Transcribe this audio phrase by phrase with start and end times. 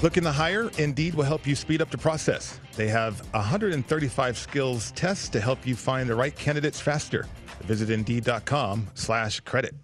[0.00, 0.70] Looking to hire?
[0.78, 2.60] Indeed will help you speed up the process.
[2.76, 7.26] They have 135 skills tests to help you find the right candidates faster.
[7.64, 9.74] Visit Indeed.com slash credit.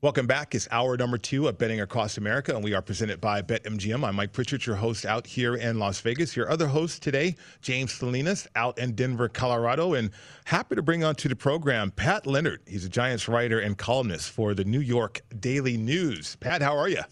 [0.00, 0.54] Welcome back.
[0.54, 4.02] It's hour number two of Betting Across America, and we are presented by BetMGM.
[4.02, 6.34] I'm Mike Pritchard, your host out here in Las Vegas.
[6.34, 10.10] Your other host today, James Salinas, out in Denver, Colorado, and
[10.46, 12.62] happy to bring onto the program Pat Leonard.
[12.66, 16.36] He's a Giants writer and columnist for the New York Daily News.
[16.36, 17.02] Pat, how are you?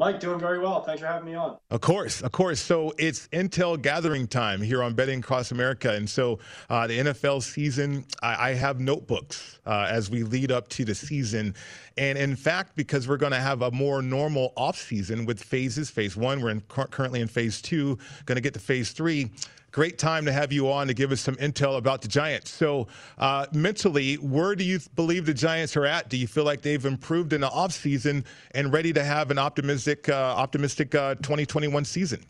[0.00, 0.80] Mike, doing very well.
[0.80, 1.58] Thanks for having me on.
[1.68, 2.58] Of course, of course.
[2.58, 5.92] So it's Intel gathering time here on Betting Across America.
[5.92, 6.38] And so
[6.70, 10.94] uh, the NFL season, I, I have notebooks uh, as we lead up to the
[10.94, 11.54] season.
[11.98, 15.90] And in fact, because we're going to have a more normal off season with phases,
[15.90, 19.30] phase one, we're in, currently in phase two, going to get to phase three
[19.70, 22.50] great time to have you on to give us some intel about the Giants.
[22.50, 22.88] So,
[23.18, 26.08] uh, mentally, where do you believe the Giants are at?
[26.08, 30.08] Do you feel like they've improved in the offseason and ready to have an optimistic,
[30.08, 32.24] uh, optimistic uh, 2021 season?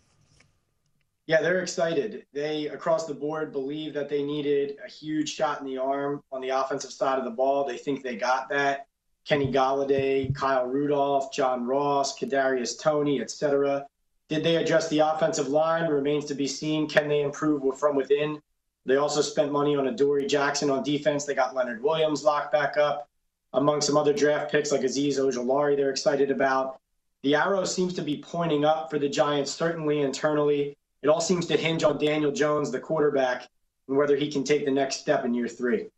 [1.27, 2.27] Yeah, they're excited.
[2.33, 6.41] They, across the board, believe that they needed a huge shot in the arm on
[6.41, 7.65] the offensive side of the ball.
[7.65, 8.87] They think they got that.
[9.25, 13.87] Kenny Golladay, Kyle Rudolph, John Ross, Kadarius Toney, etc.
[14.31, 15.91] Did they address the offensive line?
[15.91, 16.89] Remains to be seen.
[16.89, 18.41] Can they improve from within?
[18.87, 21.25] They also spent money on Adoree Jackson on defense.
[21.25, 23.09] They got Leonard Williams locked back up,
[23.55, 25.77] among some other draft picks like Azeez Ojulari.
[25.77, 26.79] They're excited about.
[27.23, 30.77] The arrow seems to be pointing up for the Giants, certainly internally.
[31.03, 33.49] It all seems to hinge on Daniel Jones, the quarterback,
[33.89, 35.89] and whether he can take the next step in year three.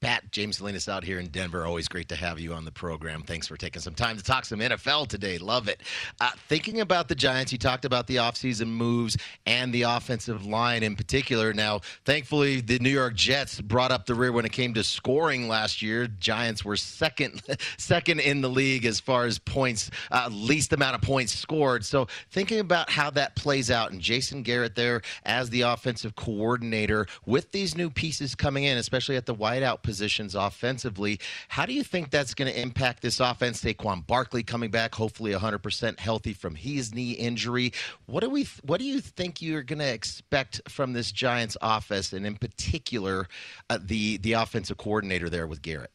[0.00, 1.66] Pat, James Salinas out here in Denver.
[1.66, 3.22] Always great to have you on the program.
[3.22, 5.36] Thanks for taking some time to talk some NFL today.
[5.36, 5.82] Love it.
[6.22, 10.82] Uh, thinking about the Giants, you talked about the offseason moves and the offensive line
[10.82, 11.52] in particular.
[11.52, 15.48] Now, thankfully, the New York Jets brought up the rear when it came to scoring
[15.48, 16.06] last year.
[16.06, 17.42] Giants were second,
[17.76, 21.84] second in the league as far as points, uh, least amount of points scored.
[21.84, 27.06] So, thinking about how that plays out, and Jason Garrett there as the offensive coordinator
[27.26, 31.18] with these new pieces coming in, especially at the wideout positions offensively.
[31.48, 33.60] How do you think that's going to impact this offense?
[33.60, 37.72] Saquon Barkley coming back, hopefully 100% healthy from his knee injury.
[38.06, 38.46] What do we?
[38.62, 43.26] What do you think you're going to expect from this Giants offense, and in particular,
[43.68, 45.90] uh, the the offensive coordinator there with Garrett?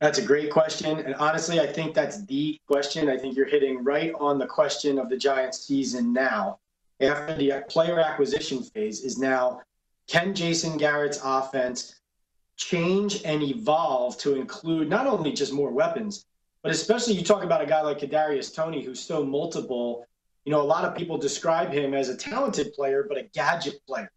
[0.00, 1.00] That's a great question.
[1.00, 3.08] And honestly, I think that's the question.
[3.08, 6.60] I think you're hitting right on the question of the Giants season now.
[7.00, 9.62] After the player acquisition phase is now,
[10.06, 11.97] can Jason Garrett's offense
[12.58, 16.26] change and evolve to include not only just more weapons,
[16.62, 20.04] but especially you talk about a guy like Kadarius Toney, who's so multiple.
[20.44, 23.80] You know, a lot of people describe him as a talented player, but a gadget
[23.86, 24.10] player,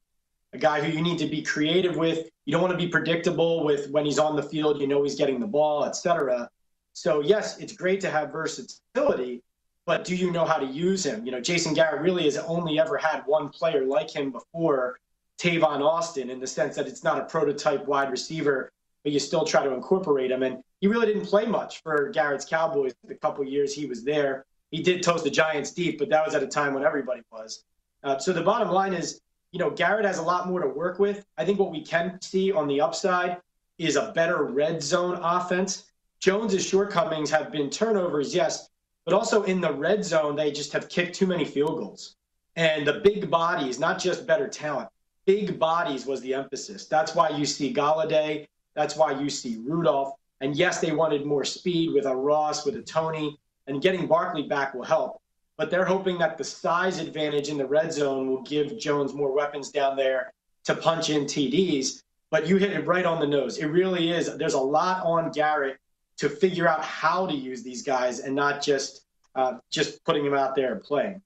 [0.53, 2.29] a guy who you need to be creative with.
[2.45, 4.81] You don't want to be predictable with when he's on the field.
[4.81, 6.49] You know he's getting the ball, etc.
[6.93, 9.43] So yes, it's great to have versatility,
[9.85, 11.25] but do you know how to use him?
[11.25, 14.99] You know, Jason Garrett really has only ever had one player like him before,
[15.41, 18.71] Tavon Austin, in the sense that it's not a prototype wide receiver,
[19.03, 20.43] but you still try to incorporate him.
[20.43, 24.45] And he really didn't play much for Garrett's Cowboys the couple years he was there.
[24.69, 27.63] He did toast the Giants deep, but that was at a time when everybody was.
[28.03, 29.21] Uh, so the bottom line is,
[29.51, 31.25] you know, Garrett has a lot more to work with.
[31.39, 33.37] I think what we can see on the upside
[33.79, 35.85] is a better red zone offense.
[36.19, 38.69] Jones's shortcomings have been turnovers, yes,
[39.05, 42.15] but also in the red zone, they just have kicked too many field goals.
[42.55, 44.89] And the big bodies, not just better talent,
[45.31, 46.87] big bodies was the emphasis.
[46.87, 48.47] That's why you see Golladay.
[48.75, 50.13] That's why you see Rudolph.
[50.41, 54.43] And yes, they wanted more speed with a Ross, with a Toney, and getting Barkley
[54.43, 55.21] back will help.
[55.55, 59.31] But they're hoping that the size advantage in the red zone will give Jones more
[59.33, 60.33] weapons down there
[60.65, 62.03] to punch in TDs.
[62.29, 63.57] But you hit it right on the nose.
[63.57, 64.35] It really is.
[64.35, 65.77] There's a lot on Garrett
[66.17, 69.05] to figure out how to use these guys and not just
[69.35, 71.21] uh, just putting them out there and playing.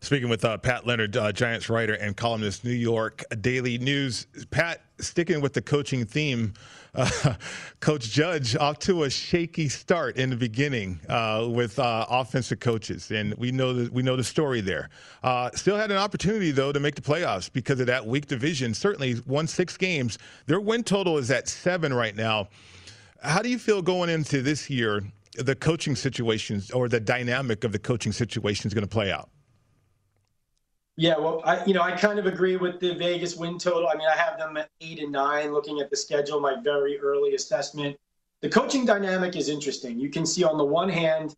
[0.00, 4.28] Speaking with uh, Pat Leonard, uh, Giants writer and columnist, New York Daily News.
[4.50, 6.54] Pat, sticking with the coaching theme,
[6.94, 7.34] uh,
[7.80, 13.10] Coach Judge off to a shaky start in the beginning uh, with uh, offensive coaches,
[13.10, 14.88] and we know the, we know the story there.
[15.24, 18.74] Uh, still had an opportunity though to make the playoffs because of that weak division.
[18.74, 20.18] Certainly won six games.
[20.46, 22.48] Their win total is at seven right now.
[23.20, 25.02] How do you feel going into this year?
[25.34, 29.28] The coaching situations or the dynamic of the coaching situation is going to play out.
[30.98, 33.88] Yeah, well, I you know I kind of agree with the Vegas win total.
[33.88, 35.52] I mean, I have them at eight and nine.
[35.52, 37.96] Looking at the schedule, my very early assessment.
[38.40, 39.98] The coaching dynamic is interesting.
[39.98, 41.36] You can see on the one hand,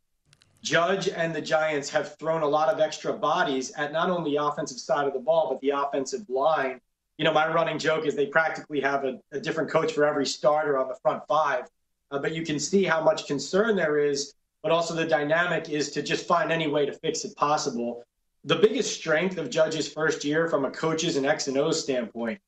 [0.62, 4.43] Judge and the Giants have thrown a lot of extra bodies at not only the
[4.43, 6.81] offensive side of the ball but the offensive line
[7.21, 10.25] you know, my running joke is they practically have a, a different coach for every
[10.25, 11.67] starter on the front five.
[12.11, 14.33] Uh, but you can see how much concern there is,
[14.63, 18.03] but also the dynamic is to just find any way to fix it possible.
[18.45, 22.41] The biggest strength of Judge's first year from a coaches and X and O standpoint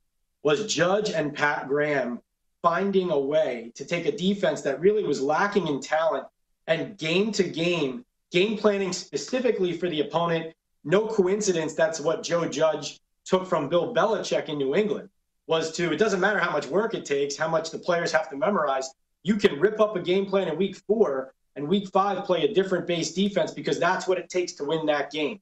[0.42, 2.22] was Judge and Pat Graham
[2.62, 6.26] finding a way to take a defense that really was lacking in talent
[6.66, 10.54] and game to game, game planning specifically for the opponent.
[10.82, 15.10] No coincidence that's what Joe Judge took from Bill Belichick in New England
[15.46, 18.30] was to it doesn't matter how much work it takes, how much the players have
[18.30, 18.88] to memorize.
[19.24, 22.54] You can rip up a game plan in week four and week five play a
[22.54, 25.38] different base defense because that's what it takes to win that game.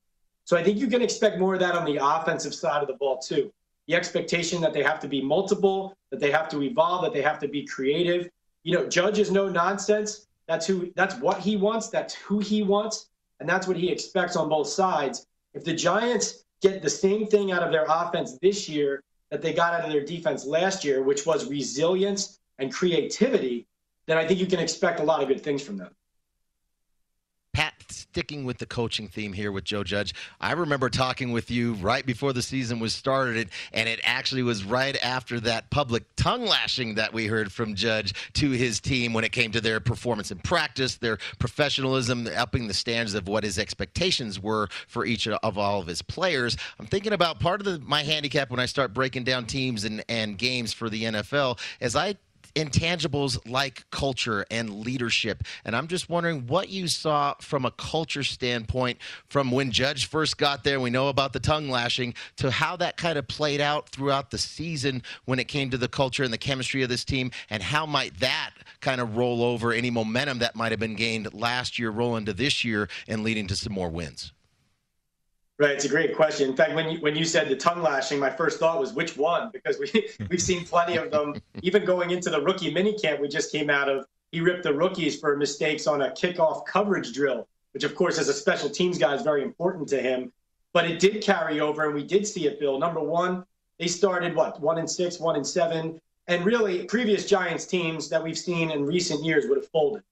[0.50, 2.94] So I think you can expect more of that on the offensive side of the
[2.94, 3.52] ball too.
[3.86, 7.22] The expectation that they have to be multiple, that they have to evolve, that they
[7.22, 8.28] have to be creative.
[8.64, 10.26] You know, Judge is no nonsense.
[10.48, 14.34] That's who that's what he wants, that's who he wants, and that's what he expects
[14.34, 15.28] on both sides.
[15.54, 19.52] If the Giants get the same thing out of their offense this year that they
[19.52, 23.68] got out of their defense last year, which was resilience and creativity,
[24.06, 25.94] then I think you can expect a lot of good things from them
[28.10, 32.04] sticking with the coaching theme here with Joe Judge, I remember talking with you right
[32.04, 36.96] before the season was started, and it actually was right after that public tongue lashing
[36.96, 40.38] that we heard from Judge to his team when it came to their performance in
[40.38, 45.80] practice, their professionalism, upping the standards of what his expectations were for each of all
[45.80, 46.56] of his players.
[46.80, 50.04] I'm thinking about part of the, my handicap when I start breaking down teams and,
[50.08, 52.16] and games for the NFL as I
[52.54, 55.42] intangibles like culture and leadership.
[55.64, 60.38] And I'm just wondering what you saw from a culture standpoint from when Judge first
[60.38, 60.80] got there.
[60.80, 64.38] We know about the tongue lashing to how that kind of played out throughout the
[64.38, 67.86] season when it came to the culture and the chemistry of this team, and how
[67.86, 71.90] might that kind of roll over any momentum that might have been gained last year,
[71.90, 74.32] roll into this year, and leading to some more wins.
[75.60, 76.48] Right, it's a great question.
[76.48, 79.18] In fact, when you when you said the tongue lashing, my first thought was which
[79.18, 79.50] one?
[79.52, 81.34] Because we we've seen plenty of them.
[81.60, 85.20] Even going into the rookie minicamp we just came out of, he ripped the rookies
[85.20, 89.14] for mistakes on a kickoff coverage drill, which of course as a special teams guy
[89.14, 90.32] is very important to him.
[90.72, 92.58] But it did carry over, and we did see it.
[92.58, 93.44] Bill, number one,
[93.78, 98.24] they started what one and six, one and seven, and really previous Giants teams that
[98.24, 100.04] we've seen in recent years would have folded.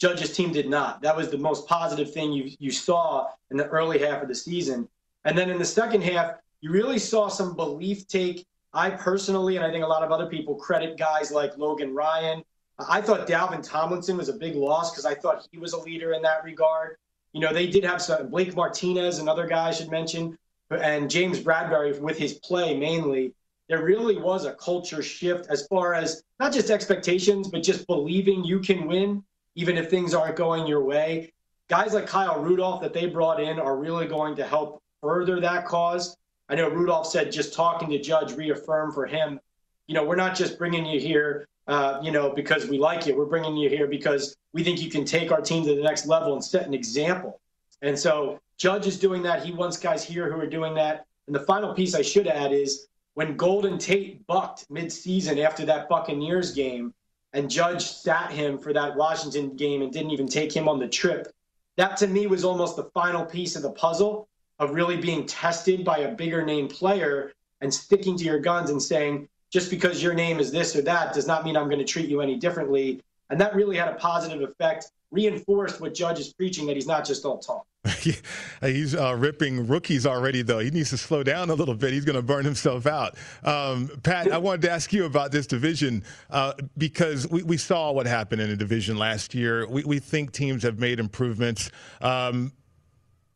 [0.00, 1.00] Judge's team did not.
[1.00, 4.34] That was the most positive thing you you saw in the early half of the
[4.34, 4.88] season.
[5.26, 8.46] And then in the second half, you really saw some belief take.
[8.72, 12.44] I personally, and I think a lot of other people, credit guys like Logan Ryan.
[12.78, 16.12] I thought Dalvin Tomlinson was a big loss because I thought he was a leader
[16.12, 16.96] in that regard.
[17.32, 20.38] You know, they did have some Blake Martinez, another guy I should mention,
[20.70, 23.34] and James Bradberry with his play mainly.
[23.68, 28.44] there really was a culture shift as far as not just expectations, but just believing
[28.44, 29.24] you can win,
[29.56, 31.32] even if things aren't going your way.
[31.68, 35.66] Guys like Kyle Rudolph that they brought in are really going to help further that
[35.66, 36.16] cause.
[36.48, 39.40] I know Rudolph said just talking to Judge reaffirmed for him,
[39.86, 43.16] you know, we're not just bringing you here, uh, you know, because we like you.
[43.16, 46.06] We're bringing you here because we think you can take our team to the next
[46.06, 47.40] level and set an example.
[47.82, 49.44] And so Judge is doing that.
[49.44, 51.06] He wants guys here who are doing that.
[51.26, 55.88] And the final piece I should add is when Golden Tate bucked midseason after that
[55.88, 56.92] Buccaneers game,
[57.32, 60.88] and Judge sat him for that Washington game and didn't even take him on the
[60.88, 61.30] trip.
[61.76, 65.84] That to me was almost the final piece of the puzzle of really being tested
[65.84, 70.14] by a bigger name player and sticking to your guns and saying, just because your
[70.14, 73.00] name is this or that does not mean I'm going to treat you any differently.
[73.30, 77.04] And that really had a positive effect, reinforced what Judge is preaching that he's not
[77.04, 77.66] just all talk.
[78.62, 80.58] He's uh, ripping rookies already, though.
[80.58, 81.92] He needs to slow down a little bit.
[81.92, 83.16] He's going to burn himself out.
[83.44, 87.92] Um, Pat, I wanted to ask you about this division uh, because we, we, saw
[87.92, 89.68] what happened in the division last year.
[89.68, 91.70] We, we think teams have made improvements.
[92.00, 92.52] Um,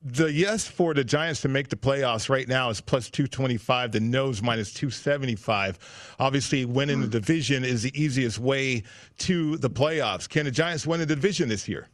[0.02, 3.92] the yes for the Giants to make the playoffs right now is plus 225.
[3.92, 6.16] The no's minus 275.
[6.18, 7.12] Obviously, winning the hmm.
[7.12, 8.82] division is the easiest way
[9.18, 10.28] to the playoffs.
[10.28, 11.88] Can the Giants win the division this year?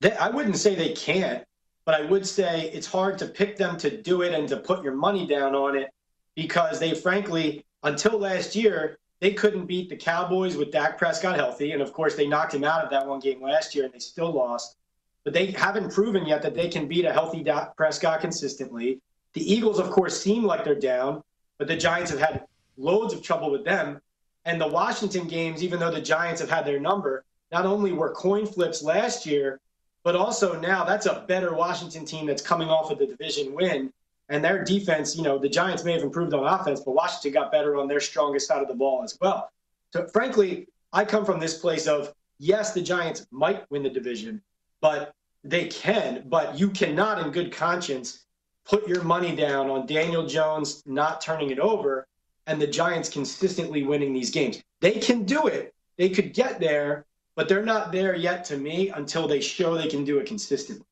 [0.00, 1.44] They, I wouldn't say they can't,
[1.84, 4.84] but I would say it's hard to pick them to do it and to put
[4.84, 5.90] your money down on it
[6.36, 11.72] because they, frankly, until last year, they couldn't beat the Cowboys with Dak Prescott healthy.
[11.72, 13.98] And of course, they knocked him out of that one game last year and they
[13.98, 14.76] still lost.
[15.24, 17.44] But they haven't proven yet that they can beat a healthy
[17.76, 19.00] Prescott consistently.
[19.34, 21.22] The Eagles, of course, seem like they're down,
[21.58, 22.46] but the Giants have had
[22.76, 24.00] loads of trouble with them.
[24.44, 28.12] And the Washington games, even though the Giants have had their number, not only were
[28.14, 29.60] coin flips last year,
[30.02, 33.92] but also now that's a better Washington team that's coming off of the division win.
[34.30, 37.52] And their defense, you know, the Giants may have improved on offense, but Washington got
[37.52, 39.50] better on their strongest side of the ball as well.
[39.92, 44.40] So, frankly, I come from this place of yes, the Giants might win the division,
[44.80, 46.24] but they can.
[46.28, 48.24] But you cannot, in good conscience,
[48.64, 52.06] put your money down on Daniel Jones not turning it over
[52.46, 54.62] and the Giants consistently winning these games.
[54.80, 55.74] They can do it.
[55.96, 57.04] They could get there,
[57.36, 60.86] but they're not there yet to me until they show they can do it consistently.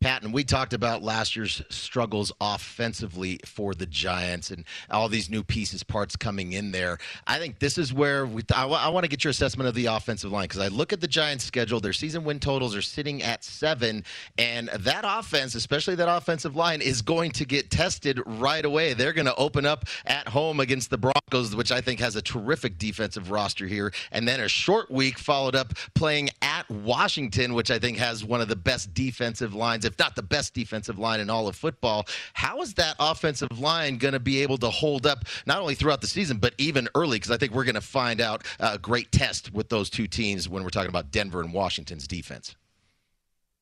[0.00, 5.42] Patton, we talked about last year's struggles offensively for the Giants and all these new
[5.42, 6.96] pieces, parts coming in there.
[7.26, 9.86] I think this is where we, I, I want to get your assessment of the
[9.86, 11.80] offensive line because I look at the Giants' schedule.
[11.80, 14.02] Their season win totals are sitting at seven,
[14.38, 18.94] and that offense, especially that offensive line, is going to get tested right away.
[18.94, 22.22] They're going to open up at home against the Broncos, which I think has a
[22.22, 27.70] terrific defensive roster here, and then a short week followed up playing at Washington, which
[27.70, 31.20] I think has one of the best defensive lines if not the best defensive line
[31.20, 32.06] in all of football.
[32.32, 36.00] How is that offensive line going to be able to hold up not only throughout
[36.00, 37.18] the season, but even early?
[37.18, 40.48] Because I think we're going to find out a great test with those two teams
[40.48, 42.54] when we're talking about Denver and Washington's defense.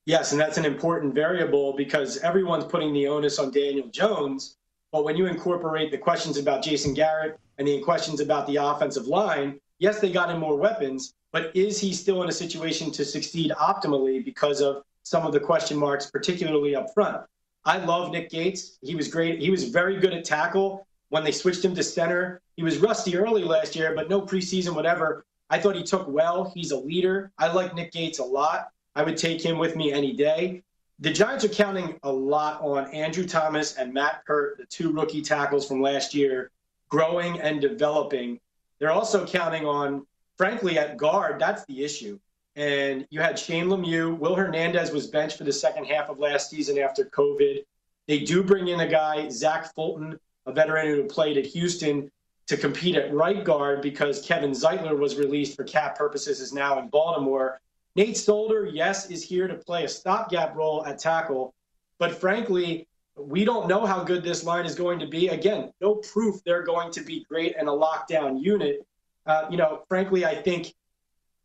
[0.05, 4.57] Yes, and that's an important variable because everyone's putting the onus on Daniel Jones.
[4.91, 9.07] But when you incorporate the questions about Jason Garrett and the questions about the offensive
[9.07, 13.05] line, yes, they got him more weapons, but is he still in a situation to
[13.05, 17.25] succeed optimally because of some of the question marks, particularly up front.
[17.65, 18.77] I love Nick Gates.
[18.83, 19.41] He was great.
[19.41, 22.41] He was very good at tackle when they switched him to center.
[22.57, 25.25] He was rusty early last year, but no preseason, whatever.
[25.49, 26.51] I thought he took well.
[26.53, 27.31] He's a leader.
[27.39, 28.69] I like Nick Gates a lot.
[28.95, 30.61] I would take him with me any day.
[30.99, 35.23] The Giants are counting a lot on Andrew Thomas and Matt Peart, the two rookie
[35.23, 36.51] tackles from last year,
[36.87, 38.39] growing and developing.
[38.77, 40.05] They're also counting on,
[40.37, 42.19] frankly, at guard, that's the issue
[42.59, 44.19] and you had Shane Lemieux.
[44.19, 47.63] Will Hernandez was benched for the second half of last season after COVID.
[48.05, 52.11] They do bring in a guy, Zach Fulton, a veteran who played at Houston,
[52.47, 56.79] to compete at right guard because Kevin Zeitler was released for cap purposes, is now
[56.79, 57.61] in Baltimore.
[57.95, 61.53] Nate Solder, yes, is here to play a stopgap role at tackle,
[61.97, 65.29] but frankly, we don't know how good this line is going to be.
[65.29, 68.85] Again, no proof they're going to be great and a lockdown unit.
[69.25, 70.73] Uh, you know, frankly, I think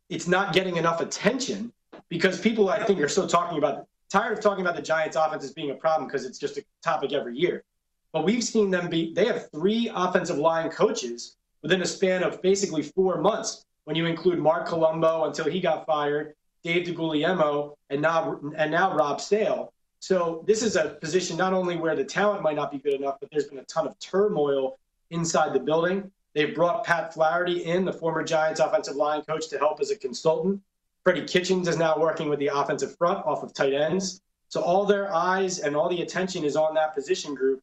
[0.09, 1.71] it's not getting enough attention
[2.09, 5.43] because people I think are still talking about tired of talking about the Giants offense
[5.43, 7.63] as being a problem because it's just a topic every year.
[8.13, 12.41] But we've seen them be they have three offensive line coaches within a span of
[12.41, 18.01] basically four months when you include Marc Colombo until he got fired, Dave DeGuglielmo, and
[18.01, 19.73] now and now Rob Sale.
[19.99, 23.17] So this is a position not only where the talent might not be good enough,
[23.19, 24.77] but there's been a ton of turmoil
[25.09, 26.11] inside the building.
[26.35, 29.95] They've brought Pat Flaherty in, the former Giants offensive line coach, to help as a
[29.95, 30.61] consultant.
[31.03, 34.21] Freddie Kitchens is now working with the offensive front off of tight ends.
[34.49, 37.61] So all their eyes and all the attention is on that position group.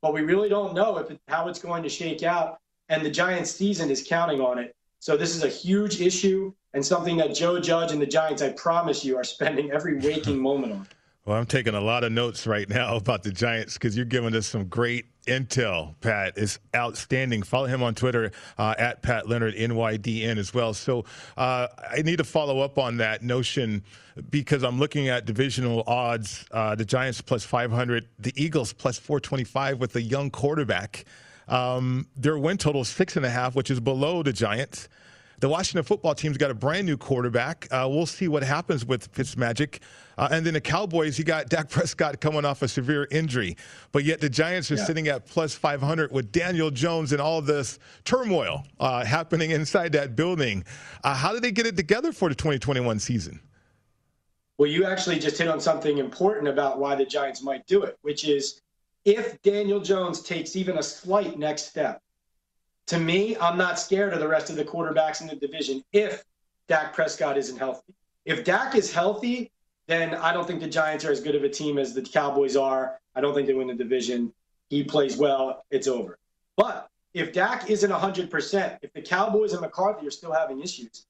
[0.00, 2.58] but we really don't know if it, how it's going to shake out.
[2.88, 4.74] And the Giants' season is counting on it.
[5.00, 8.50] So this is a huge issue and something that Joe Judge and the Giants, I
[8.50, 10.88] promise you, are spending every waking moment on.
[11.24, 14.34] Well, I'm taking a lot of notes right now about the Giants because you're giving
[14.34, 16.36] us some great intel, Pat.
[16.36, 17.42] is outstanding.
[17.42, 20.74] Follow him on Twitter uh, at Pat Leonard, NYDN as well.
[20.74, 21.04] So
[21.36, 23.82] uh, I need to follow up on that notion
[24.30, 26.46] because I'm looking at divisional odds.
[26.50, 31.04] Uh, the Giants plus 500, the Eagles plus 425 with a young quarterback.
[31.48, 34.88] Um, their win total is six and a half, which is below the Giants.
[35.40, 37.66] The Washington football team's got a brand new quarterback.
[37.70, 39.80] Uh, we'll see what happens with Fitzmagic.
[40.16, 43.56] Uh, and then the Cowboys, you got Dak Prescott coming off a severe injury.
[43.92, 44.84] But yet the Giants are yeah.
[44.84, 50.14] sitting at plus 500 with Daniel Jones and all this turmoil uh, happening inside that
[50.14, 50.64] building.
[51.02, 53.40] Uh, how did they get it together for the 2021 season?
[54.56, 57.98] Well, you actually just hit on something important about why the Giants might do it,
[58.02, 58.60] which is
[59.04, 62.00] if Daniel Jones takes even a slight next step,
[62.86, 66.24] to me, I'm not scared of the rest of the quarterbacks in the division if
[66.68, 67.94] Dak Prescott isn't healthy.
[68.24, 69.50] If Dak is healthy,
[69.86, 72.56] then I don't think the Giants are as good of a team as the Cowboys
[72.56, 72.98] are.
[73.14, 74.32] I don't think they win the division.
[74.70, 76.18] He plays well, it's over.
[76.56, 81.06] But if Dak isn't 100%, if the Cowboys and McCarthy are still having issues,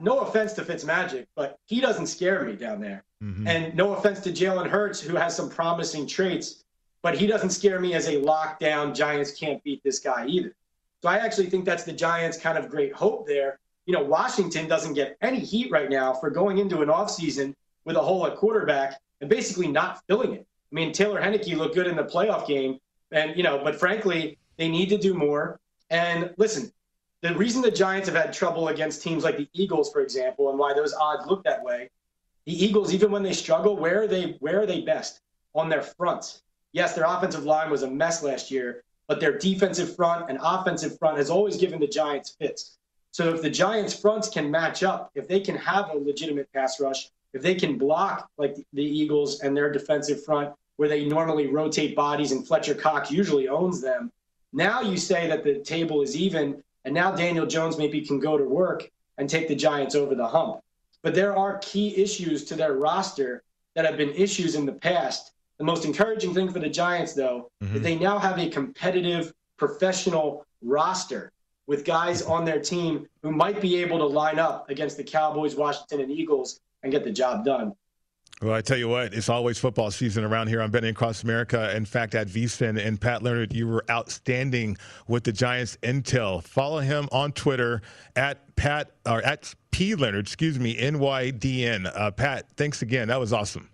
[0.00, 3.04] no offense to Fitzmagic, but he doesn't scare me down there.
[3.22, 3.46] Mm-hmm.
[3.46, 6.64] And no offense to Jalen Hurts, who has some promising traits,
[7.02, 10.54] but he doesn't scare me as a lockdown Giants can't beat this guy either.
[11.02, 13.58] So I actually think that's the Giants' kind of great hope there.
[13.86, 17.54] You know, Washington doesn't get any heat right now for going into an offseason
[17.84, 20.46] with a hole at quarterback and basically not filling it.
[20.70, 22.78] I mean, Taylor Heinicke looked good in the playoff game,
[23.10, 25.58] and you know, but frankly, they need to do more.
[25.88, 26.70] And listen,
[27.22, 30.58] the reason the Giants have had trouble against teams like the Eagles, for example, and
[30.58, 31.90] why those odds look that way,
[32.46, 35.20] the Eagles, even when they struggle, where are they where are they best?
[35.54, 36.42] On their fronts.
[36.72, 40.96] Yes, their offensive line was a mess last year, but their defensive front and offensive
[40.96, 42.78] front has always given the Giants fits.
[43.10, 46.78] So if the Giants' fronts can match up, if they can have a legitimate pass
[46.78, 51.48] rush, if they can block like the Eagles and their defensive front, where they normally
[51.48, 54.12] rotate bodies and Fletcher Cox usually owns them,
[54.52, 58.38] now you say that the table is even, and now Daniel Jones maybe can go
[58.38, 60.60] to work and take the Giants over the hump.
[61.02, 63.42] But there are key issues to their roster
[63.74, 67.50] that have been issues in the past the most encouraging thing for the Giants, though,
[67.62, 67.76] mm-hmm.
[67.76, 71.32] is they now have a competitive professional roster
[71.66, 75.56] with guys on their team who might be able to line up against the Cowboys,
[75.56, 77.74] Washington, and Eagles and get the job done.
[78.40, 81.76] Well, I tell you what, it's always football season around here on Betting Across America.
[81.76, 86.42] In fact, at VSIN and Pat Leonard, you were outstanding with the Giants intel.
[86.42, 87.82] Follow him on Twitter
[88.16, 91.92] at Pat or at P Leonard, excuse me, NYDN.
[91.94, 93.08] Uh, Pat, thanks again.
[93.08, 93.69] That was awesome.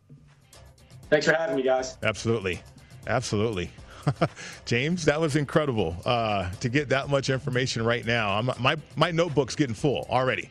[1.10, 1.96] Thanks for having me, guys.
[2.02, 2.60] Absolutely.
[3.06, 3.70] Absolutely.
[4.66, 8.30] James, that was incredible uh, to get that much information right now.
[8.38, 10.50] I'm, my, my notebook's getting full already.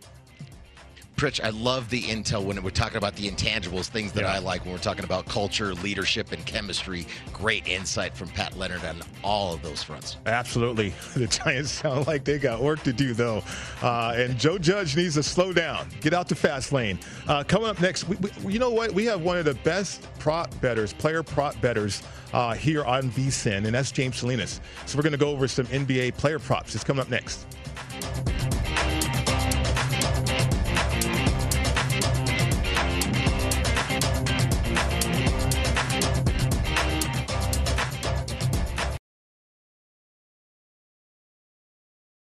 [1.16, 4.34] Pritch, I love the intel when we're talking about the intangibles, things that yeah.
[4.34, 7.08] I like when we're talking about culture, leadership, and chemistry.
[7.32, 10.18] Great insight from Pat Leonard on all of those fronts.
[10.26, 10.94] Absolutely.
[11.16, 13.42] The Giants sound like they got work to do, though.
[13.82, 17.00] Uh, and Joe Judge needs to slow down, get out the fast lane.
[17.28, 18.92] Uh, coming up next, we, we, you know what?
[18.92, 23.66] We have one of the best prop betters, player prop betters uh, here on VSIN,
[23.66, 24.60] and that's James Salinas.
[24.86, 26.76] So we're going to go over some NBA player props.
[26.76, 27.46] It's coming up next.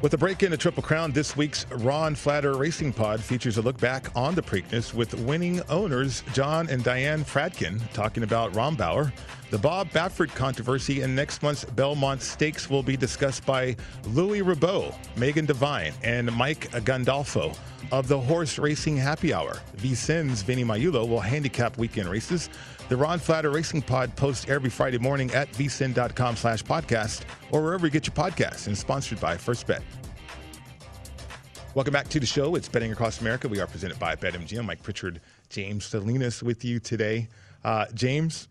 [0.00, 3.62] With a break in the Triple Crown, this week's Ron Flatter Racing Pod features a
[3.62, 9.12] look back on the Preakness with winning owners John and Diane Fradkin talking about Rombauer.
[9.50, 14.94] The Bob Baffert controversy and next month's Belmont Stakes will be discussed by Louis Rabot,
[15.16, 17.56] Megan Devine, and Mike Gandolfo
[17.90, 19.58] of the Horse Racing Happy Hour.
[19.78, 22.50] VSIN's Vinny Magliulo will handicap weekend races.
[22.88, 27.86] The Ron Flatter Racing Pod posts every Friday morning at vsin.com slash podcast or wherever
[27.86, 29.82] you get your podcasts and sponsored by First Bet.
[31.74, 32.54] Welcome back to the show.
[32.54, 33.46] It's Betting Across America.
[33.46, 34.64] We are presented by BetMGM.
[34.64, 35.20] Mike Pritchard,
[35.50, 37.28] James Salinas with you today.
[37.62, 38.48] Uh, James,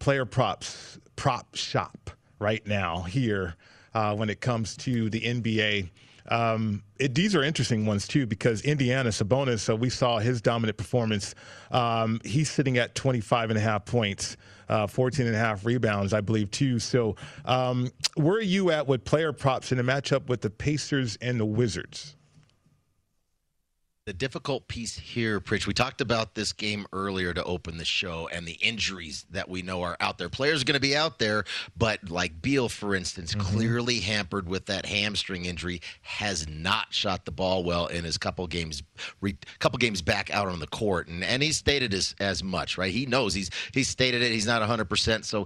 [0.00, 3.54] player props, prop shop right now here
[3.94, 5.88] uh, when it comes to the NBA.
[6.28, 9.60] Um, it, these are interesting ones too because Indiana Sabonis.
[9.60, 11.34] So we saw his dominant performance.
[11.70, 14.36] Um, he's sitting at 25 and a half points,
[14.68, 16.78] uh, 14 and a half rebounds, I believe too.
[16.78, 21.16] So um, where are you at with player props in a matchup with the Pacers
[21.20, 22.16] and the Wizards?
[24.04, 28.28] The difficult piece here, Pritch, we talked about this game earlier to open the show
[28.32, 30.28] and the injuries that we know are out there.
[30.28, 31.44] Players are going to be out there,
[31.76, 33.54] but like Beal, for instance, mm-hmm.
[33.54, 38.44] clearly hampered with that hamstring injury, has not shot the ball well in his couple
[38.48, 38.82] games,
[39.20, 42.76] re, couple games back out on the court, and and he stated as as much,
[42.76, 42.92] right?
[42.92, 44.32] He knows he's he's stated it.
[44.32, 44.86] He's not 100.
[44.86, 45.44] percent So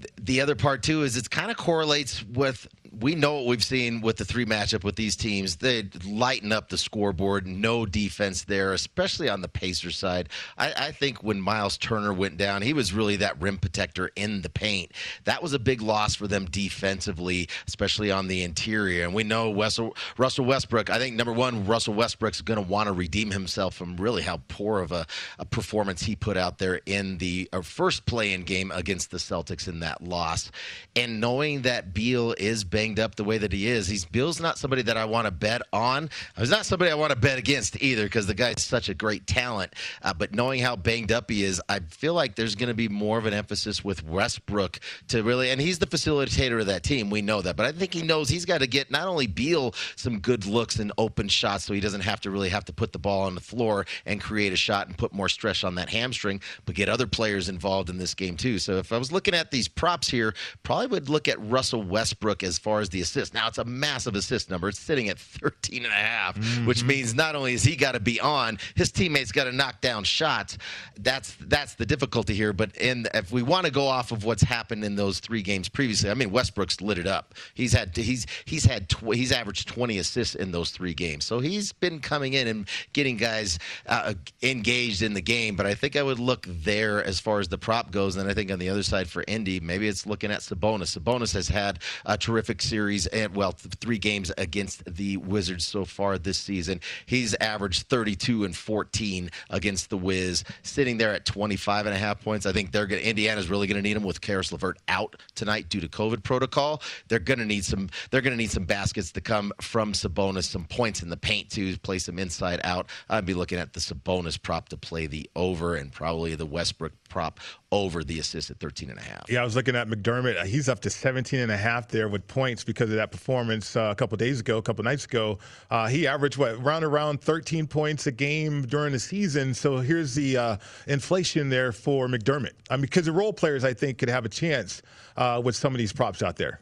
[0.00, 2.66] th- the other part too is it kind of correlates with
[3.00, 5.56] we know what we've seen with the three matchup with these teams.
[5.56, 7.46] They lighten up the scoreboard.
[7.46, 10.28] No defense there, especially on the Pacers side.
[10.58, 14.42] I, I, think when Miles Turner went down, he was really that rim protector in
[14.42, 14.92] the paint.
[15.24, 19.04] That was a big loss for them defensively, especially on the interior.
[19.04, 20.90] And we know Russell, Russell Westbrook.
[20.90, 24.42] I think number one, Russell Westbrook's going to want to redeem himself from really how
[24.48, 25.06] poor of a,
[25.38, 29.66] a performance he put out there in the uh, first play-in game against the Celtics
[29.66, 30.50] in that loss.
[30.94, 34.58] And knowing that Beal is banged up the way that he is, he's Beal's not
[34.58, 36.10] somebody that I want to bet on.
[36.36, 39.24] He's not somebody I want to bet against either because the guy's such a great
[39.24, 39.72] talent.
[40.02, 42.88] Uh, but knowing how banged up he is, I feel like there's going to be
[42.88, 47.08] more of an emphasis with Westbrook to really, and he's the facilitator of that team.
[47.08, 49.76] We know that, but I think he knows he's got to get not only Beal
[49.94, 52.92] some good looks and open shots, so he doesn't have to really have to put
[52.92, 55.88] the ball on the floor and create a shot and put more stress on that
[55.88, 58.58] hamstring, but get other players involved in this game too.
[58.58, 62.42] So if I was looking at these props here, probably would look at Russell Westbrook
[62.42, 63.34] as far far as the assist.
[63.34, 64.66] Now, it's a massive assist number.
[64.68, 66.64] It's sitting at 13 and a half, Mm-hmm.
[66.66, 69.82] which means not only has he got to be on, his teammates got to knock
[69.82, 70.56] down shots.
[70.98, 72.54] That's that's the difficulty here.
[72.54, 75.68] But in if we want to go off of what's happened in those three games
[75.68, 77.34] previously, I mean Westbrook's lit it up.
[77.54, 81.24] He's had he's he's had tw- he's averaged 20 assists in those three games.
[81.26, 85.54] So he's been coming in and getting guys uh, engaged in the game.
[85.56, 88.16] But I think I would look there as far as the prop goes.
[88.16, 90.96] And I think on the other side for Indy, maybe it's looking at Sabonis.
[90.98, 96.18] Sabonis has had a terrific series and well three games against the Wizards so far
[96.18, 96.80] this season.
[97.06, 102.22] He's averaged 32 and 14 against the Wiz, sitting there at 25 and a half
[102.22, 102.46] points.
[102.46, 103.02] I think they're going.
[103.02, 106.82] Indiana's really going to need him with Caris LeVert out tonight due to COVID protocol.
[107.08, 107.90] They're going to need some.
[108.10, 111.50] They're going to need some baskets to come from Sabonis, some points in the paint
[111.50, 112.88] to play some inside out.
[113.08, 116.92] I'd be looking at the Sabonis prop to play the over, and probably the Westbrook
[117.08, 117.40] prop
[117.72, 119.24] over the assist at 13 and a half.
[119.28, 120.38] Yeah, I was looking at McDermott.
[120.38, 123.74] Uh, He's up to 17 and a half there with points because of that performance
[123.74, 125.38] uh, a couple days ago, a couple nights ago.
[125.70, 129.54] Uh, he averaged what round around 13 points a game during the season.
[129.54, 130.56] So here's the uh,
[130.86, 132.52] inflation there for McDermott.
[132.68, 134.82] I mean, because the role players, I think, could have a chance
[135.16, 136.60] uh, with some of these props out there.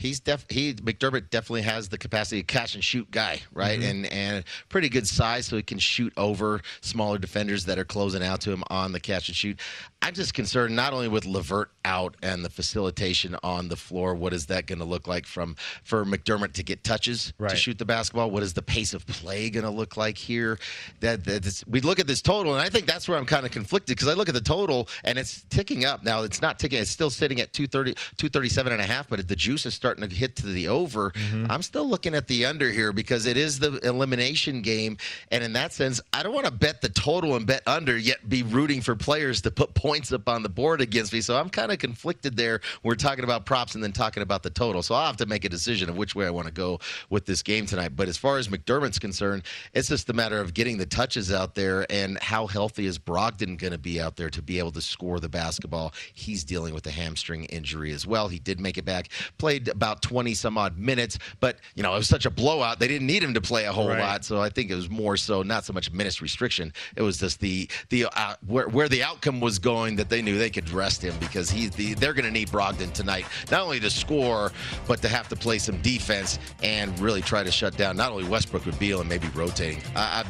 [0.00, 3.78] He's def he McDermott definitely has the capacity to catch and shoot guy, right?
[3.80, 3.90] Mhm.
[3.90, 8.22] And and pretty good size, so he can shoot over smaller defenders that are closing
[8.22, 9.60] out to him on the catch and shoot.
[10.02, 14.14] I'm just concerned not only with Levert out and the facilitation on the floor.
[14.14, 17.50] What is that going to look like from for McDermott to get touches Right.
[17.50, 18.30] to shoot the basketball?
[18.30, 20.58] What is the pace of play going to look like here?
[21.00, 23.44] That, that that's- we look at this total, and I think that's where I'm kind
[23.44, 26.02] of conflicted because I look at the total and it's ticking up.
[26.02, 29.08] Now it's not ticking; it's still sitting at 230, 237 and a half.
[29.08, 31.10] But the juice is starting to hit to the over.
[31.10, 31.46] Mm-hmm.
[31.50, 34.96] I'm still looking at the under here because it is the elimination game,
[35.30, 38.28] and in that sense, I don't want to bet the total and bet under yet
[38.28, 41.20] be rooting for players to put points up on the board against me.
[41.20, 42.60] So I'm kind of conflicted there.
[42.82, 44.82] We're talking about props and then talking about the total.
[44.82, 47.26] So I'll have to make a decision of which way I want to go with
[47.26, 47.96] this game tonight.
[47.96, 51.54] But as far as McDermott's concerned, it's just a matter of getting the touches out
[51.54, 54.80] there and how healthy is Brogdon going to be out there to be able to
[54.80, 55.92] score the basketball.
[56.12, 58.28] He's dealing with a hamstring injury as well.
[58.28, 61.96] He did make it back, played about 20 some odd minutes, but you know, it
[61.96, 62.78] was such a blowout.
[62.78, 63.98] They didn't need him to play a whole Right.
[63.98, 64.26] lot.
[64.26, 66.70] So I think it was more so not so much minutes restriction.
[66.96, 70.36] It was just the the uh, where where the outcome was going that they knew
[70.36, 73.80] they could rest him because he's the they're going to need Brogdon tonight not only
[73.80, 74.52] to score
[74.86, 78.24] but to have to play some defense and really try to shut down not only
[78.24, 79.80] Westbrook but Beal and maybe rotating.
[79.96, 80.26] I, I'm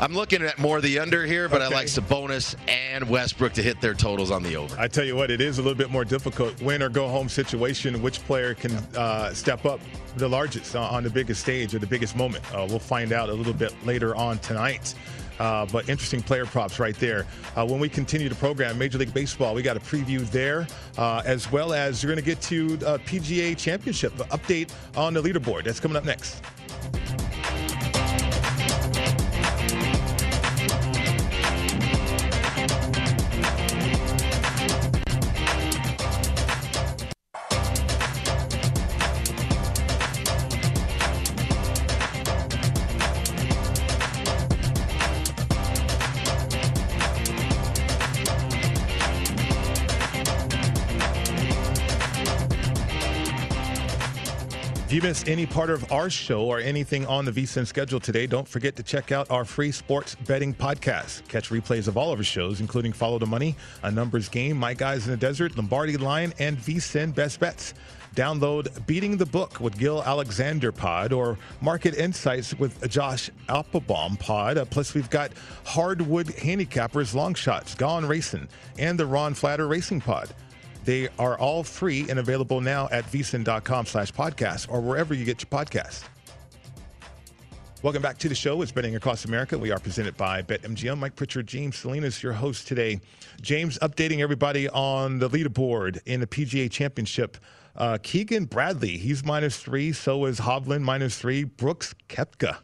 [0.00, 3.80] I'm looking at more the under here, but I like Sabonis and Westbrook to hit
[3.80, 4.76] their totals on the over.
[4.78, 6.60] I tell you what, it is a little bit more difficult.
[6.62, 8.00] Win or go home situation.
[8.02, 9.80] Which player can uh, step up
[10.16, 12.44] the largest on on the biggest stage or the biggest moment?
[12.54, 14.94] Uh, we'll find out a little bit later on tonight.
[15.38, 17.26] Uh, but interesting player props right there.
[17.56, 20.66] Uh, when we continue to program, Major League Baseball, we got a preview there,
[20.98, 25.22] uh, as well as you're going to get to uh, PGA Championship update on the
[25.22, 25.64] leaderboard.
[25.64, 26.42] That's coming up next.
[54.92, 58.26] If you missed any part of our show or anything on the VSIN schedule today,
[58.26, 61.26] don't forget to check out our free sports betting podcast.
[61.28, 64.74] Catch replays of all of our shows, including Follow the Money, A Numbers Game, My
[64.74, 67.72] Guys in the Desert, Lombardi Line, and VSIN Best Bets.
[68.14, 74.58] Download Beating the Book with Gil Alexander Pod or Market Insights with Josh Applebaum Pod.
[74.58, 75.32] Uh, plus, we've got
[75.64, 78.46] Hardwood Handicappers Long Shots, Gone Racing,
[78.78, 80.34] and the Ron Flatter Racing Pod.
[80.84, 85.42] They are all free and available now at vsin.com slash podcast or wherever you get
[85.42, 86.04] your podcasts.
[87.82, 88.62] Welcome back to the show.
[88.62, 89.58] It's Betting Across America.
[89.58, 90.98] We are presented by BetMGM.
[90.98, 93.00] Mike Pritchard, James Salinas, your host today.
[93.40, 97.38] James updating everybody on the leaderboard in the PGA Championship.
[97.74, 99.92] Uh, Keegan Bradley, he's minus three.
[99.92, 101.42] So is Hovland, minus three.
[101.42, 102.58] Brooks Koepka,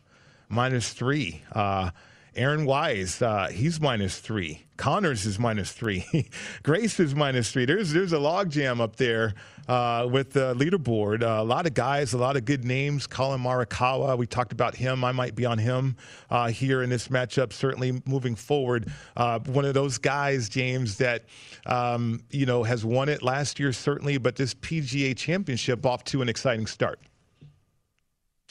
[0.49, 1.43] minus three.
[1.51, 1.91] Uh,
[2.39, 4.63] Aaron Wise, uh, he's minus three.
[4.77, 6.31] Conners is minus three.
[6.63, 7.65] Grace is minus three.
[7.65, 9.35] There's there's a logjam up there
[9.67, 11.25] uh, with the leaderboard.
[11.25, 13.09] Uh, a lot of guys, a lot of good names.
[13.09, 15.03] Collin Morikawa, we talked about him.
[15.03, 15.97] I might be on him
[16.31, 17.53] uh, here in this matchup.
[17.53, 21.25] Certainly moving forward, uh, one of those guys, James, that
[21.67, 26.23] um, you know has won it last year certainly, but this PGA Championship off to
[26.23, 27.01] an exciting start.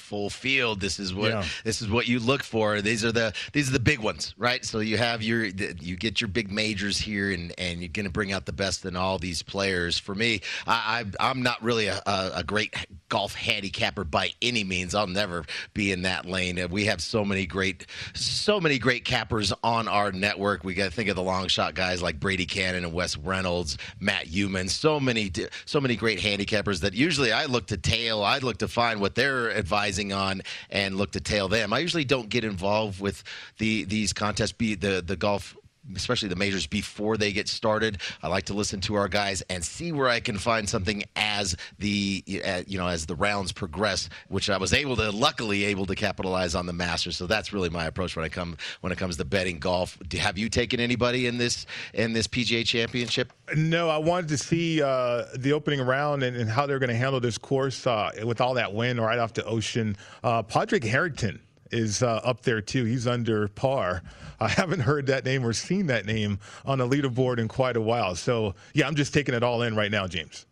[0.07, 0.79] Full field.
[0.79, 1.45] This is what Yeah.
[1.65, 2.81] this is what you look for.
[2.81, 4.63] These are the these are the big ones, right?
[4.63, 8.09] So you have your you get your big majors here, and and you're going to
[8.11, 9.97] bring out the best in all these players.
[9.99, 12.73] For me, I, I I'm not really a, a, great
[13.09, 14.95] golf handicapper by any means.
[14.95, 15.43] I'll never
[15.73, 16.65] be in that lane.
[16.69, 20.63] We have so many great so many great cappers on our network.
[20.63, 23.77] We got to think of the long shot guys like Brady Kannon and Wes Reynolds,
[23.99, 24.69] Matt Youmans.
[24.69, 25.31] So many
[25.65, 28.23] so many great handicappers that usually I look to tail.
[28.23, 29.49] I look to find what they're
[30.13, 31.73] on and look to tail them.
[31.73, 33.23] I usually don't get involved with
[33.57, 35.55] the these contests, be the the golf
[35.95, 37.99] especially the majors before they get started.
[38.21, 41.55] I like to listen to our guys and see where I can find something as
[41.79, 45.85] the uh, you know as the rounds progress, which I was able to luckily able
[45.85, 47.17] to capitalize on the Masters.
[47.17, 49.97] So that's really my approach when I come when it comes to betting golf.
[50.13, 53.33] Have you taken anybody in this in this PGA Championship?
[53.55, 56.95] No, I wanted to see uh, the opening round and, and how they're going to
[56.95, 59.95] handle this course uh, with all that wind right off the ocean.
[60.23, 61.39] Uh, Padraig Harrington
[61.71, 62.83] is uh, up there too.
[62.85, 64.03] He's under par.
[64.39, 67.81] I haven't heard that name or seen that name on the leaderboard in quite a
[67.81, 68.15] while.
[68.15, 70.45] So yeah, I'm just taking it all in right now, James.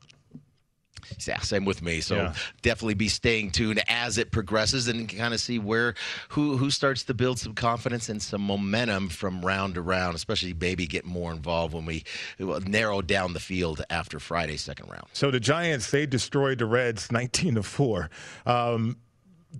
[1.27, 2.01] Yeah, same with me.
[2.01, 2.33] So Yeah.
[2.63, 5.93] definitely be staying tuned as it progresses and kind of see where
[6.29, 10.55] who who starts to build some confidence and some momentum from round to round, especially
[10.59, 12.03] maybe get more involved when we
[12.39, 15.05] narrow down the field after Friday's second round.
[15.13, 18.09] So the Giants they destroyed the Reds 19 to four.
[18.47, 18.97] Um,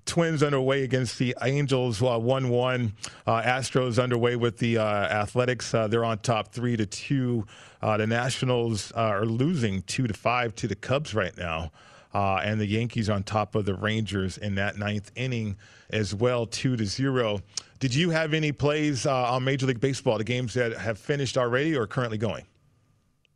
[0.06, 2.94] Twins underway against the Angels, uh, one-one.
[3.26, 5.74] Uh, Astros underway with the uh, Athletics.
[5.74, 7.46] Uh, they're on top three to two.
[7.82, 11.72] Uh, the Nationals uh, are losing two to five to the Cubs right now,
[12.14, 15.58] uh, and the Yankees on top of the Rangers in that ninth inning
[15.90, 17.42] as well, two to zero.
[17.80, 20.18] Did you have any plays uh, on Major League Baseball?
[20.18, 22.46] The games that have finished already or currently going?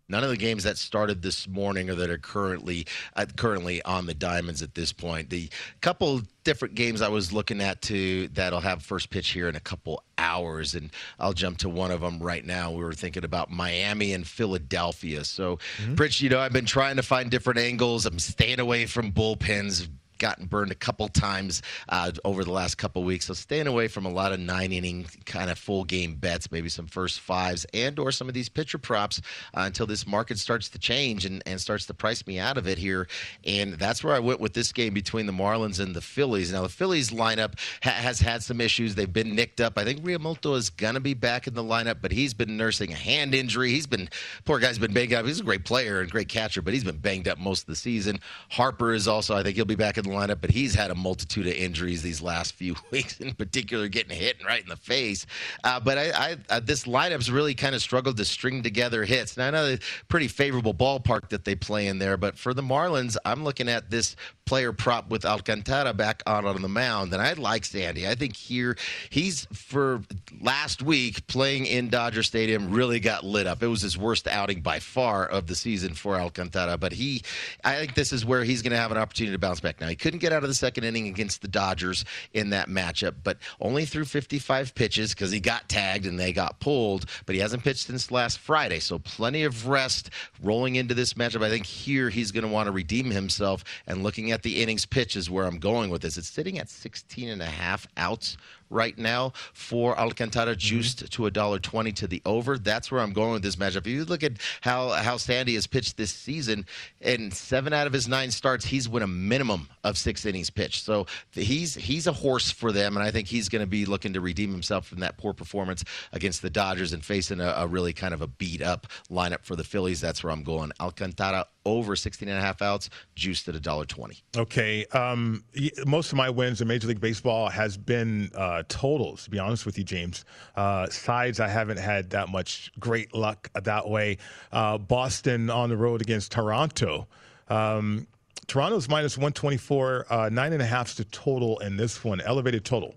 [0.10, 4.08] None of the games that started this morning or that are currently uh, currently on
[4.08, 5.30] the diamonds at this point.
[5.30, 5.50] The
[5.82, 9.60] couple different games I was looking at to that'll have first pitch here in a
[9.60, 12.72] couple hours, and I'll jump to one of them right now.
[12.72, 15.24] We were thinking about Miami and Philadelphia.
[15.24, 15.60] So,
[15.96, 18.06] Rich, you know, I've been trying to find different angles.
[18.06, 19.88] I'm staying away from bullpens
[20.20, 23.26] gotten burned a couple times uh, over the last couple weeks.
[23.26, 26.70] So staying away from a lot of nine inning kind of full game bets, maybe
[26.70, 29.22] some first fives and or some of these pitcher props
[29.56, 32.68] uh, until this market starts to change and, and starts to price me out of
[32.68, 33.08] it here.
[33.46, 36.52] And that's where I went with this game between the Marlins and the Phillies.
[36.52, 37.54] Now the Phillies lineup
[37.84, 38.96] ha- has had some issues.
[38.96, 39.78] They've been nicked up.
[39.78, 42.96] I think Realmuto is gonna be back in the lineup, but he's been nursing a
[42.96, 43.72] hand injury.
[43.72, 44.10] He's been
[44.46, 45.26] poor guy's been banged up.
[45.26, 47.76] He's a great player and great catcher, but he's been banged up most of the
[47.76, 48.20] season.
[48.50, 51.48] Harper is also, I think he'll be back in lineup, but he's had a multitude
[51.48, 55.26] of injuries these last few weeks, in particular, getting hit right in the face.
[55.64, 59.38] Uh, but I, I, uh, this lineup's really kind of struggled to string together hits.
[59.38, 63.18] Now, I know pretty favorable ballpark that they play in there, but for the Marlins,
[63.26, 64.16] I'm looking at this
[64.50, 68.08] player prop with Alcantara back out on the mound, and I like Sandy.
[68.08, 68.76] I think here
[69.12, 70.02] he's for
[70.42, 73.62] last week playing in Dodger Stadium really got lit up.
[73.62, 77.22] It was his worst outing by far of the season for Alcantara, but he,
[77.64, 79.80] I think this is where he's going to have an opportunity to bounce back.
[79.80, 83.18] Now he couldn't get out of the second inning against the Dodgers in that matchup,
[83.24, 87.06] but only threw 55 pitches because he got tagged and they got pulled.
[87.28, 90.10] But he hasn't pitched since last Friday, so plenty of rest
[90.42, 91.44] rolling into this matchup.
[91.44, 93.64] I think here he's going to want to redeem himself.
[93.86, 96.18] And looking at the innings pitch is where I'm going with this.
[96.18, 98.38] It's sitting at 16 and a half outs
[98.70, 102.58] right now for Alcantara juiced to a dollar twenty to the over.
[102.58, 103.78] That's where I'm going with this matchup.
[103.78, 106.66] If you look at how how Sandy has pitched this season,
[107.02, 110.84] in seven out of his nine starts, he's won a minimum of six innings pitched.
[110.84, 114.14] So he's he's a horse for them, and I think he's going to be looking
[114.14, 117.94] to redeem himself from that poor performance against the Dodgers and facing a, a really
[117.94, 120.02] kind of a beat up lineup for the Phillies.
[120.02, 120.72] That's where I'm going.
[120.80, 124.18] Alcantara over 16 and a half outs, juiced at a dollar twenty.
[124.36, 124.86] Okay.
[124.88, 125.44] Um,
[125.86, 129.66] most of my wins in Major League Baseball has been uh, totals, to be honest
[129.66, 130.26] with you, James.
[130.56, 134.18] Uh, sides, I haven't had that much great luck that way.
[134.52, 137.08] Uh, Boston on the road against Toronto.
[137.50, 138.08] Um,
[138.48, 142.96] Toronto's minus 124, uh, nine and a half's the total in this one, elevated total.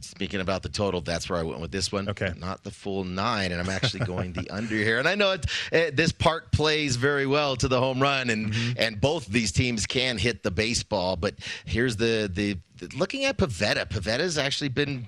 [0.00, 2.08] Speaking about the total, that's where I went with this one.
[2.08, 4.98] Okay, not the full nine, and I'm actually going the under here.
[4.98, 8.52] And I know it, it, this park plays very well to the home run, and
[8.52, 8.72] mm-hmm.
[8.78, 11.16] and both these teams can hit the baseball.
[11.16, 13.88] But here's the the, the looking at Pivetta.
[13.88, 15.06] Pivetta's actually been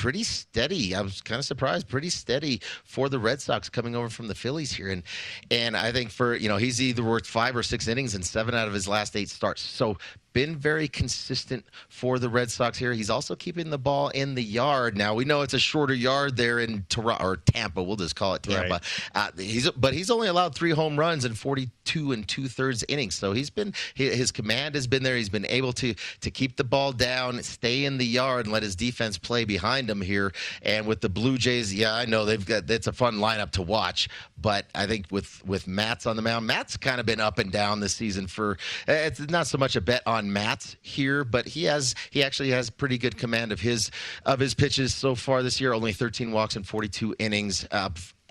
[0.00, 0.94] pretty steady.
[0.94, 4.34] I was kind of surprised, pretty steady for the Red Sox coming over from the
[4.34, 5.02] Phillies here, and
[5.50, 8.54] and I think for you know he's either worked five or six innings in seven
[8.54, 9.60] out of his last eight starts.
[9.60, 9.98] So
[10.32, 12.92] been very consistent for the Red Sox here.
[12.92, 14.96] He's also keeping the ball in the yard.
[14.96, 17.82] Now we know it's a shorter yard there in Toronto or Tampa.
[17.82, 18.74] We'll just call it Tampa.
[18.74, 18.82] Right.
[19.14, 23.14] Uh, he's but he's only allowed three home runs in 42 and two thirds innings.
[23.14, 25.16] So he's been his command has been there.
[25.16, 28.62] He's been able to to keep the ball down, stay in the yard, and let
[28.62, 30.32] his defense play behind him here.
[30.62, 33.62] And with the Blue Jays, yeah, I know they've got it's a fun lineup to
[33.62, 34.08] watch.
[34.40, 37.50] But I think with with Matz on the mound, Matz kind of been up and
[37.50, 38.26] down this season.
[38.26, 42.50] For it's not so much a bet on Matz here, but he has he actually
[42.50, 43.90] has pretty good command of his
[44.24, 45.72] of his pitches so far this year.
[45.72, 47.66] Only 13 walks in 42 innings.
[47.70, 47.90] Uh,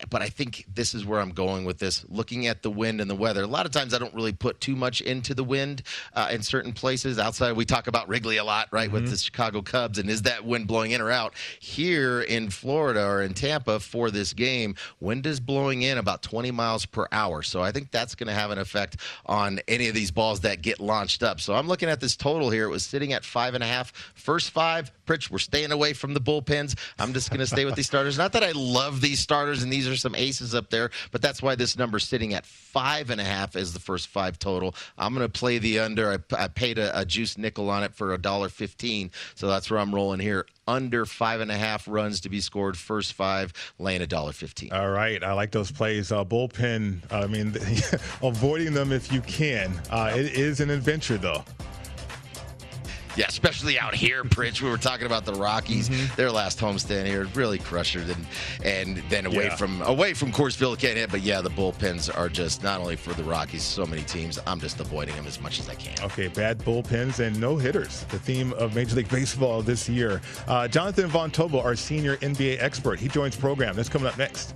[0.09, 2.05] but I think this is where I'm going with this.
[2.09, 4.61] Looking at the wind and the weather, a lot of times I don't really put
[4.61, 5.83] too much into the wind
[6.13, 7.19] uh, in certain places.
[7.19, 8.95] Outside, we talk about Wrigley a lot, right, mm-hmm.
[8.95, 11.33] with the Chicago Cubs, and is that wind blowing in or out?
[11.59, 16.51] Here in Florida or in Tampa for this game, wind is blowing in about 20
[16.51, 17.41] miles per hour.
[17.41, 20.61] So I think that's going to have an effect on any of these balls that
[20.61, 21.39] get launched up.
[21.39, 22.65] So I'm looking at this total here.
[22.65, 23.91] It was sitting at five and a half.
[24.15, 26.77] First five, Pritch, we're staying away from the bullpens.
[26.99, 28.15] I'm just going to stay with these starters.
[28.15, 31.41] Not that I love these starters and these are some aces up there, but that's
[31.41, 34.75] why this number's sitting at five and a half as the first five total.
[34.99, 36.11] I'm going to play the under.
[36.11, 39.71] I, I paid a, a, juice nickel on it for a dollar fifteen, so that's
[39.71, 40.45] where I'm rolling here.
[40.67, 44.71] Under five and a half runs to be scored, first five, laying a dollar fifteen.
[44.71, 46.11] All right, I like those plays.
[46.11, 46.99] Uh, bullpen.
[47.11, 47.55] I mean,
[48.21, 49.73] avoiding them if you can.
[49.89, 51.43] Uh, it is an adventure, though.
[53.15, 54.61] Yeah, especially out here, Pritch.
[54.61, 55.89] We were talking about the Rockies.
[55.89, 56.15] Mm-hmm.
[56.15, 58.25] Their last homestand here really crushed it, and
[58.63, 59.55] and then away yeah.
[59.55, 61.11] from away from Coors can't hit.
[61.11, 64.39] But yeah, the bullpens are just not only for the Rockies, so many teams.
[64.45, 66.03] I'm just avoiding them as much as I can.
[66.05, 68.03] Okay, bad bullpens and no hitters.
[68.05, 70.21] The theme of Major League Baseball this year.
[70.47, 73.75] Uh, Jonathan Von Tobel, our senior NBA expert, he joins program.
[73.75, 74.55] That's coming up next.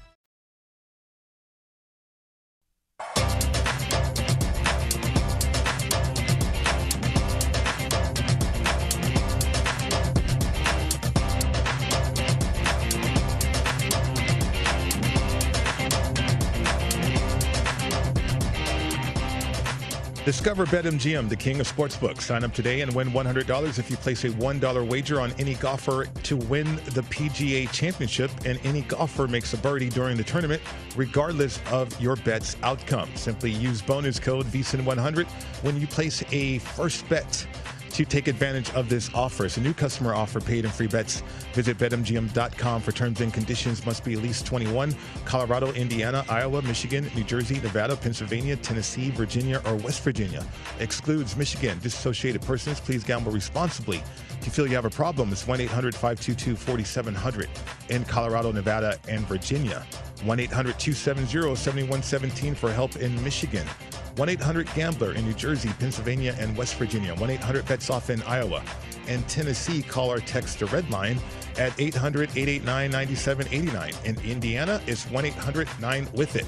[20.23, 22.21] Discover BetMGM, the king of sportsbooks.
[22.21, 26.05] Sign up today and win $100 if you place a $1 wager on any golfer
[26.05, 30.61] to win the PGA Championship, and any golfer makes a birdie during the tournament,
[30.95, 33.09] regardless of your bet's outcome.
[33.15, 35.25] Simply use bonus code VSIN100
[35.63, 37.47] when you place a first bet
[37.91, 39.45] to take advantage of this offer.
[39.45, 41.23] It's a new customer offer, paid and free bets.
[41.53, 43.85] Visit betmgm.com for terms and conditions.
[43.85, 44.95] Must be at least 21.
[45.25, 50.45] Colorado, Indiana, Iowa, Michigan, New Jersey, Nevada, Pennsylvania, Tennessee, Virginia, or West Virginia.
[50.79, 51.79] Excludes Michigan.
[51.79, 54.01] Disassociated persons, please gamble responsibly.
[54.39, 57.49] If you feel you have a problem, it's 1 800 522 4700
[57.89, 59.85] in Colorado, Nevada, and Virginia.
[60.23, 63.67] 1 800 270 7117 for help in Michigan.
[64.17, 67.15] 1 800 Gambler in New Jersey, Pennsylvania, and West Virginia.
[67.15, 68.63] 1 800 Bets Off in Iowa.
[69.07, 71.17] And Tennessee, call or text the red line
[71.57, 73.93] at 800 889 9789.
[74.05, 76.45] In Indiana, it's 1 800 9 with it.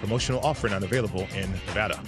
[0.00, 2.02] Promotional offer not available in Nevada.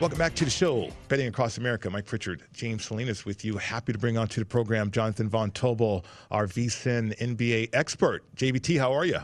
[0.00, 1.88] Welcome back to the show, Betting Across America.
[1.88, 3.58] Mike Pritchard, James Salinas with you.
[3.58, 8.24] Happy to bring onto the program Jonathan Von Tobel, our VSIN NBA expert.
[8.34, 9.20] JBT, how are you?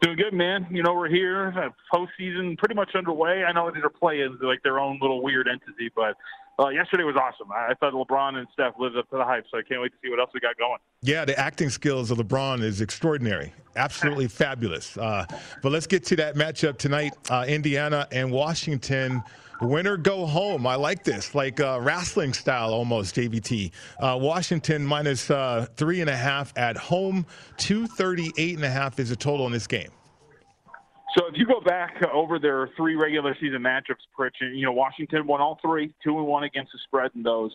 [0.00, 0.66] Doing good, man.
[0.70, 1.52] You know, we're here.
[1.56, 3.42] Uh, postseason pretty much underway.
[3.44, 6.14] I know these are play-ins, like their own little weird entity, but
[6.60, 7.50] uh, yesterday was awesome.
[7.50, 9.90] I, I thought LeBron and Steph lived up to the hype, so I can't wait
[9.90, 10.78] to see what else we got going.
[11.02, 14.96] Yeah, the acting skills of LeBron is extraordinary, absolutely fabulous.
[14.96, 15.26] Uh,
[15.62, 19.22] but let's get to that matchup tonight: uh, Indiana and Washington.
[19.60, 20.66] Winner go home.
[20.66, 23.16] I like this, like uh, wrestling style almost.
[23.16, 23.72] JVT.
[23.98, 27.26] Uh, Washington minus uh, three and a half at home.
[27.56, 29.90] Two thirty-eight and a half is the total in this game.
[31.16, 35.26] So if you go back over their three regular season matchups, Pritch, you know Washington
[35.26, 37.50] won all three, two and one against the spread in those.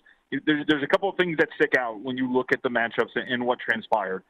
[0.45, 3.11] There's, there's a couple of things that stick out when you look at the matchups
[3.15, 4.23] and what transpired.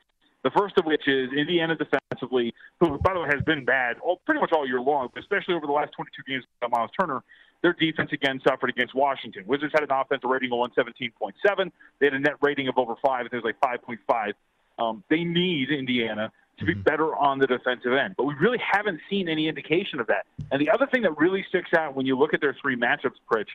[0.44, 4.20] The first of which is Indiana defensively, who by the way has been bad all,
[4.26, 7.24] pretty much all year long, especially over the last 22 games with Myles Turner.
[7.64, 9.46] Their defense again suffered against Washington.
[9.48, 11.72] Wizards had an offensive rating of 117.7.
[12.00, 13.26] They had a net rating of over five.
[13.26, 14.34] It was like 5.5.
[14.78, 18.16] Um, they need Indiana to be better on the defensive end.
[18.18, 20.26] But we really haven't seen any indication of that.
[20.52, 23.16] And the other thing that really sticks out when you look at their three matchups,
[23.32, 23.48] Pritch,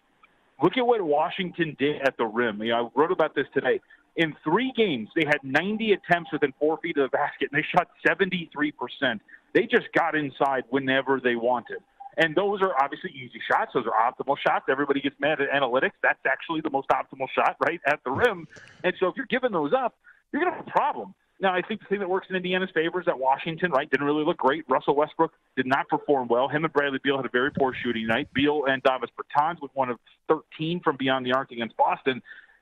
[0.63, 2.63] look at what Washington did at the rim.
[2.63, 3.81] You know, I wrote about this today.
[4.17, 7.67] In three games, they had 90 attempts within four feet of the basket, and they
[7.77, 9.21] shot 73%.
[9.53, 11.79] They just got inside whenever they wanted.
[12.19, 13.71] And those are obviously easy shots.
[13.73, 14.67] Those are optimal shots.
[14.69, 15.93] Everybody gets mad at analytics.
[16.03, 18.49] That's actually the most optimal shot, right, at the rim.
[18.83, 19.95] And so if you're giving those up,
[20.33, 21.15] you're going to have a problem.
[21.41, 24.05] Now, I think the thing that works in Indiana's favor is that Washington, right, didn't
[24.05, 24.65] really look great.
[24.69, 26.49] Russell Westbrook did not perform well.
[26.49, 28.29] Him and Bradley Beal had a very poor shooting night.
[28.35, 29.99] Beal and Davis Bertans with one of
[30.29, 32.21] 13 from beyond the arc against Boston.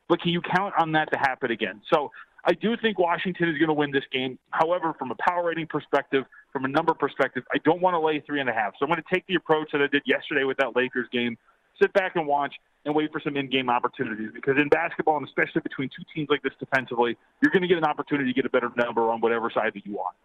[0.08, 1.80] But can you count on that to happen again?
[1.90, 2.12] So
[2.44, 4.38] I do think Washington is going to win this game.
[4.50, 6.24] However, from a power rating perspective,
[6.56, 8.72] from a number perspective, I don't want to lay three and a half.
[8.78, 11.36] So I'm going to take the approach that I did yesterday with that Lakers game.
[11.80, 12.54] Sit back and watch
[12.86, 16.42] and wait for some in-game opportunities because in basketball, and especially between two teams like
[16.42, 19.50] this defensively, you're going to get an opportunity to get a better number on whatever
[19.50, 20.16] side that you want.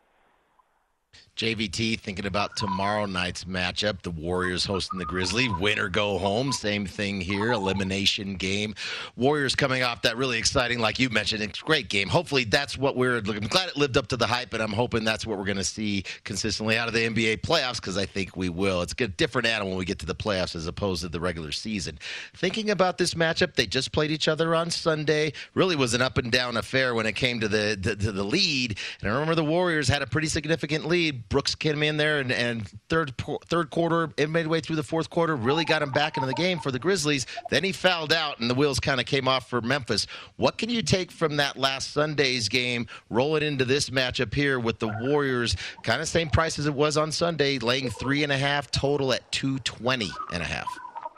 [1.41, 4.03] JVT thinking about tomorrow night's matchup.
[4.03, 5.49] The Warriors hosting the Grizzlies.
[5.59, 6.51] Win or go home.
[6.51, 7.51] Same thing here.
[7.51, 8.75] Elimination game.
[9.15, 12.09] Warriors coming off that really exciting, like you mentioned, it's great game.
[12.09, 13.41] Hopefully that's what we're looking.
[13.41, 15.57] I'm glad it lived up to the hype, and I'm hoping that's what we're going
[15.57, 18.83] to see consistently out of the NBA playoffs because I think we will.
[18.83, 21.51] It's a different animal when we get to the playoffs as opposed to the regular
[21.51, 21.97] season.
[22.35, 25.33] Thinking about this matchup, they just played each other on Sunday.
[25.55, 28.23] Really was an up and down affair when it came to the to, to the
[28.23, 28.77] lead.
[29.01, 31.00] And I remember the Warriors had a pretty significant lead.
[31.09, 33.13] Brooks came in there and, and third
[33.45, 36.59] third quarter, in midway through the fourth quarter, really got him back into the game
[36.59, 37.25] for the Grizzlies.
[37.49, 40.05] Then he fouled out, and the wheels kind of came off for Memphis.
[40.35, 44.59] What can you take from that last Sunday's game, roll it into this matchup here
[44.59, 48.31] with the Warriors, kind of same price as it was on Sunday, laying three and
[48.31, 50.67] a half total at two twenty and a half.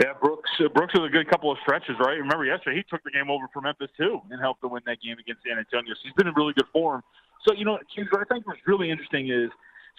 [0.02, 2.18] Yeah, Brooks uh, Brooks with a good couple of stretches, right?
[2.18, 5.02] Remember yesterday he took the game over for Memphis too and helped them win that
[5.02, 5.94] game against San Antonio.
[5.94, 7.04] So he's been in really good form.
[7.46, 7.78] So you know,
[8.12, 9.50] what I think what's really interesting is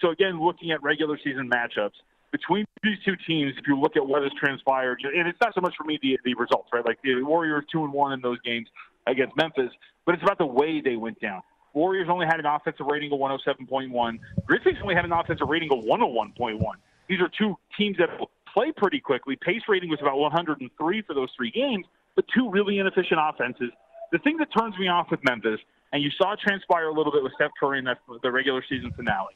[0.01, 1.95] so again looking at regular season matchups
[2.31, 3.53] between these two teams.
[3.57, 6.19] If you look at what has transpired, and it's not so much for me the,
[6.25, 6.85] the results, right?
[6.85, 8.67] Like the Warriors two and one in those games
[9.07, 9.71] against Memphis,
[10.05, 11.41] but it's about the way they went down.
[11.73, 14.19] Warriors only had an offensive rating of 107.1.
[14.45, 16.59] Grizzlies only had an offensive rating of 101.1.
[17.07, 18.09] These are two teams that
[18.51, 19.35] play pretty quickly.
[19.35, 21.85] Pace rating was about 103 for those three games,
[22.15, 23.71] but two really inefficient offenses.
[24.11, 25.59] The thing that turns me off with Memphis,
[25.91, 27.87] and you saw it transpire a little bit with Steph Curry in
[28.23, 29.35] the regular season finale,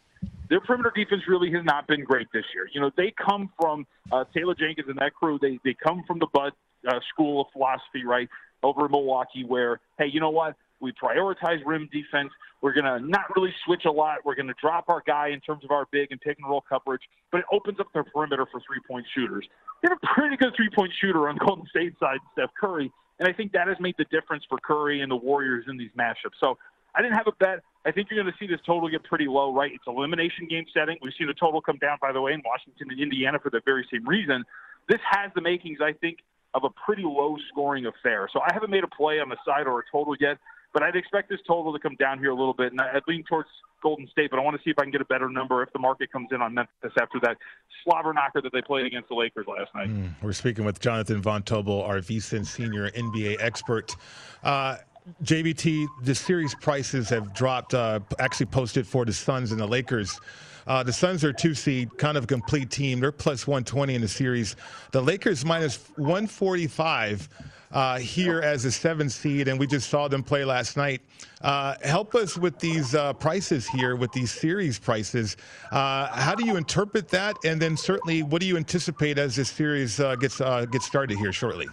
[0.50, 2.68] their perimeter defense really has not been great this year.
[2.74, 5.38] You know, they come from uh, Taylor Jenkins and that crew.
[5.42, 6.54] They they come from the Bud
[6.88, 8.28] uh, School of Philosophy, right,
[8.64, 10.56] over in Milwaukee, where hey, you know what?
[10.82, 12.32] We prioritize rim defense.
[12.62, 14.20] We're going to not really switch a lot.
[14.26, 16.64] We're going to drop our guy in terms of our big and pick and roll
[16.68, 17.02] coverage,
[17.32, 19.48] but it opens up their perimeter for three point shooters.
[19.82, 23.28] They have a pretty good three point shooter on Golden State side, Steph Curry, and
[23.28, 26.40] I think that has made the difference for Curry and the Warriors in these matchups.
[26.40, 26.58] So
[26.96, 27.60] I didn't have a bet.
[27.86, 29.72] I think you're going to see this total get pretty low, right?
[29.74, 30.98] It's elimination game setting.
[31.02, 33.62] We've seen the total come down, by the way, in Washington and Indiana for the
[33.64, 34.44] very same reason.
[34.90, 36.20] This has the makings, I think,
[36.54, 38.28] of a pretty low scoring affair.
[38.34, 40.38] So I haven't made a play on the side or a total yet,
[40.74, 42.72] but I'd expect this total to come down here a little bit.
[42.72, 43.50] And I'd lean towards
[43.82, 45.72] Golden State, but I want to see if I can get a better number if
[45.72, 47.38] the market comes in on Memphis after that
[47.84, 49.90] slobber knocker that they played against the Lakers last night.
[49.90, 53.96] Mm, we're speaking with Jonathan Von Tobel, our VSIN senior NBA expert.
[54.44, 54.78] Uh,
[55.24, 60.20] JVT, the series prices have dropped, uh, actually posted for the Suns and the Lakers.
[60.68, 63.00] Uh, the Suns are two seed, kind of a complete team.
[63.00, 64.56] They're plus 120 in the series.
[64.92, 67.30] The Lakers minus 145
[67.72, 71.02] uh, here as a seven seed, and we just saw them play last night.
[71.42, 75.38] Uh, help us with these uh, prices here, with these series prices.
[75.72, 77.38] Uh, how do you interpret that?
[77.46, 81.34] And then certainly, what do you anticipate as this series uh, gets gets started here
[81.34, 81.68] shortly?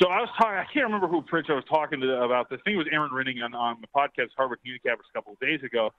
[0.00, 0.58] So I was talking.
[0.58, 2.58] I can't remember who Prince I was talking to about this.
[2.58, 5.40] I think it was Erin Rynning on, on the podcast Harvard Communications a couple of
[5.40, 5.94] days ago.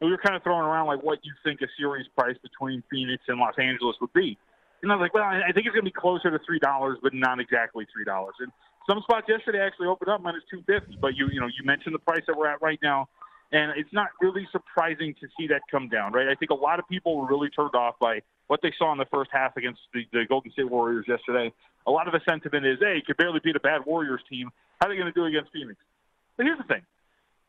[0.00, 2.82] And we were kind of throwing around like what you think a series price between
[2.90, 4.38] Phoenix and Los Angeles would be.
[4.82, 6.98] And I was like, well, I think it's going to be closer to three dollars,
[7.02, 8.34] but not exactly three dollars.
[8.38, 8.50] And
[8.88, 10.96] some spots yesterday actually opened up minus two fifty.
[11.00, 13.08] But you, you know, you mentioned the price that we're at right now,
[13.50, 16.28] and it's not really surprising to see that come down, right?
[16.28, 18.22] I think a lot of people were really turned off by
[18.52, 21.52] what they saw in the first half against the, the Golden State Warriors yesterday
[21.86, 24.50] a lot of the sentiment is, hey, you could barely beat a bad Warriors team.
[24.80, 25.78] How are they going to do against Phoenix?
[26.36, 26.82] But here's the thing.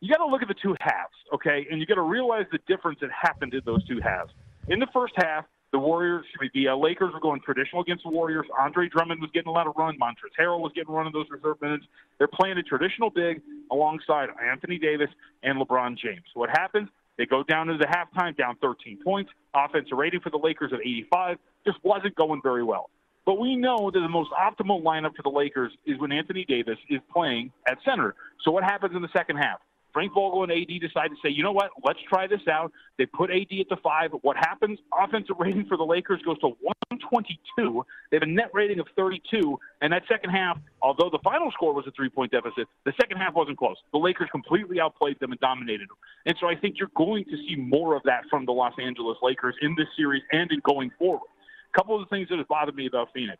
[0.00, 1.66] You got to look at the two halves, okay?
[1.70, 4.32] And you got to realize the difference that happened in those two halves.
[4.68, 8.46] In the first half, the Warriors, the uh, Lakers were going traditional against the Warriors.
[8.58, 9.98] Andre Drummond was getting a lot of run.
[9.98, 11.84] Montrezl Harrell was getting run in those reserve minutes.
[12.18, 13.40] They're playing a traditional big
[13.72, 15.08] alongside Anthony Davis
[15.42, 16.26] and LeBron James.
[16.34, 16.88] What happens?
[17.18, 19.30] They go down into the halftime, down 13 points.
[19.54, 22.90] Offensive rating for the Lakers of 85 just wasn't going very well.
[23.24, 26.78] But we know that the most optimal lineup for the Lakers is when Anthony Davis
[26.90, 28.14] is playing at center.
[28.44, 29.60] So what happens in the second half?
[29.94, 32.72] Frank Vogel and AD decide to say, you know what, let's try this out.
[32.98, 34.10] They put AD at the five.
[34.22, 34.78] What happens?
[34.92, 37.86] Offensive rating for the Lakers goes to 122.
[38.10, 39.58] They have a net rating of 32.
[39.80, 43.18] And that second half, although the final score was a three point deficit, the second
[43.18, 43.76] half wasn't close.
[43.92, 45.96] The Lakers completely outplayed them and dominated them.
[46.26, 49.16] And so I think you're going to see more of that from the Los Angeles
[49.22, 51.28] Lakers in this series and in going forward
[51.72, 53.38] A couple of the things that have bothered me about Phoenix.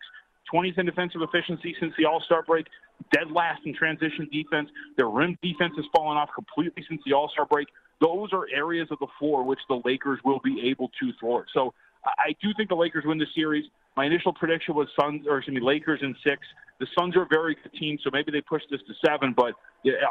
[0.52, 2.66] 20th in defensive efficiency since the All Star break,
[3.12, 4.68] dead last in transition defense.
[4.96, 7.68] Their rim defense has fallen off completely since the All Star break.
[8.00, 11.46] Those are areas of the floor which the Lakers will be able to thwart.
[11.54, 11.72] So
[12.04, 13.64] I do think the Lakers win the series.
[13.96, 16.42] My initial prediction was Suns, or excuse me, Lakers in six.
[16.80, 19.32] The Suns are a very good team, so maybe they push this to seven.
[19.36, 19.54] But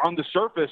[0.06, 0.72] on the surface,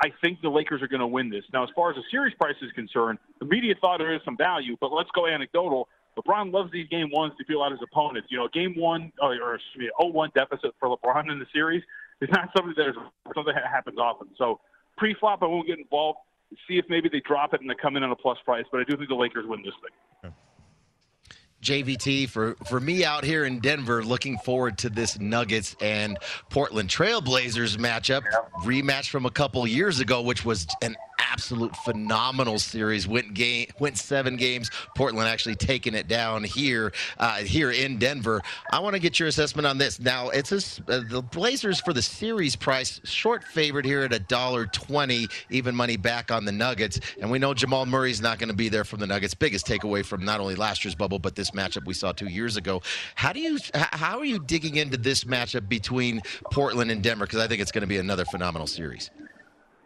[0.00, 1.44] I think the Lakers are going to win this.
[1.52, 4.36] Now, as far as the series price is concerned, the media thought there is some
[4.36, 5.88] value, but let's go anecdotal.
[6.18, 8.28] LeBron loves these game ones to feel out his opponents.
[8.30, 11.82] You know, game one or, or me, 0-1 deficit for LeBron in the series
[12.20, 12.96] is not something that is
[13.34, 14.28] something that happens often.
[14.36, 14.60] So
[14.96, 16.18] pre-flop, I won't get involved.
[16.66, 18.64] See if maybe they drop it and they come in on a plus price.
[18.72, 20.32] But I do think the Lakers win this thing.
[21.62, 26.16] JVT for for me out here in Denver, looking forward to this Nuggets and
[26.50, 28.22] Portland Trailblazers matchup,
[28.62, 30.96] rematch from a couple years ago, which was an
[31.30, 33.06] absolute phenomenal series.
[33.06, 34.70] Went game, went seven games.
[34.96, 38.42] Portland actually taking it down here, uh, here in Denver.
[38.72, 40.00] I want to get your assessment on this.
[40.00, 44.18] Now, it's a, uh, the Blazers for the series price, short favorite here at a
[44.18, 47.00] dollar twenty, even money back on the Nuggets.
[47.20, 49.34] And we know Jamal Murray's not going to be there from the Nuggets.
[49.34, 52.56] Biggest takeaway from not only last year's bubble, but this matchup we saw two years
[52.56, 52.82] ago.
[53.14, 56.20] How do you, how are you digging into this matchup between
[56.50, 57.26] Portland and Denver?
[57.26, 59.10] Because I think it's going to be another phenomenal series.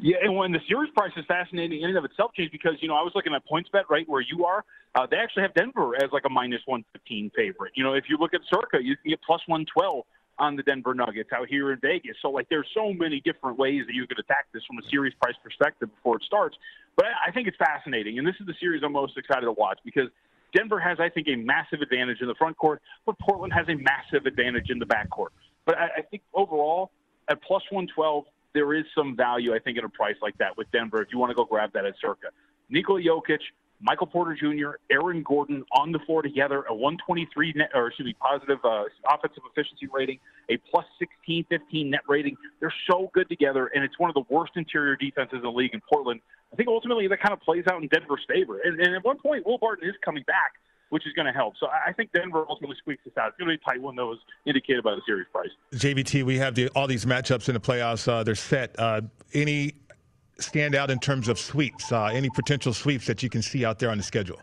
[0.02, 2.88] Yeah, and when the series price is fascinating in and of itself, James, because you
[2.88, 4.64] know I was looking at PointsBet right where you are.
[4.96, 7.72] Uh, they actually have Denver as like a minus one fifteen favorite.
[7.76, 10.04] You know, if you look at Circa, you can get plus one twelve
[10.40, 12.16] on the Denver Nuggets out here in Vegas.
[12.20, 15.14] So like, there's so many different ways that you could attack this from a series
[15.22, 16.56] price perspective before it starts.
[16.96, 19.78] But I think it's fascinating, and this is the series I'm most excited to watch
[19.84, 20.08] because
[20.52, 23.76] Denver has, I think, a massive advantage in the front court, but Portland has a
[23.76, 25.32] massive advantage in the back court.
[25.64, 26.90] But I, I think overall,
[27.28, 28.24] at plus 112,
[28.54, 31.18] there is some value, I think, in a price like that with Denver if you
[31.18, 32.28] want to go grab that at Circa.
[32.68, 33.40] Nikola Jokic,
[33.80, 38.14] Michael Porter Jr., Aaron Gordon on the floor together, a 123 net, or excuse me,
[38.14, 42.36] positive uh, offensive efficiency rating, a plus 16, 15 net rating.
[42.60, 45.74] They're so good together, and it's one of the worst interior defenses in the league
[45.74, 46.20] in Portland.
[46.52, 48.60] I think ultimately that kind of plays out in Denver's favor.
[48.60, 50.54] And, and at one point, Will Barton is coming back,
[50.92, 51.54] which is going to help.
[51.58, 53.28] So I think Denver ultimately squeaks this out.
[53.28, 55.48] It's going to be a tight one, though, as indicated by the series price.
[55.74, 58.06] JVT, we have the, all these matchups in the playoffs.
[58.06, 58.78] Uh, they're set.
[58.78, 59.00] Uh,
[59.32, 59.72] any
[60.38, 61.90] stand out in terms of sweeps?
[61.90, 64.38] Uh, any potential sweeps that you can see out there on the schedule?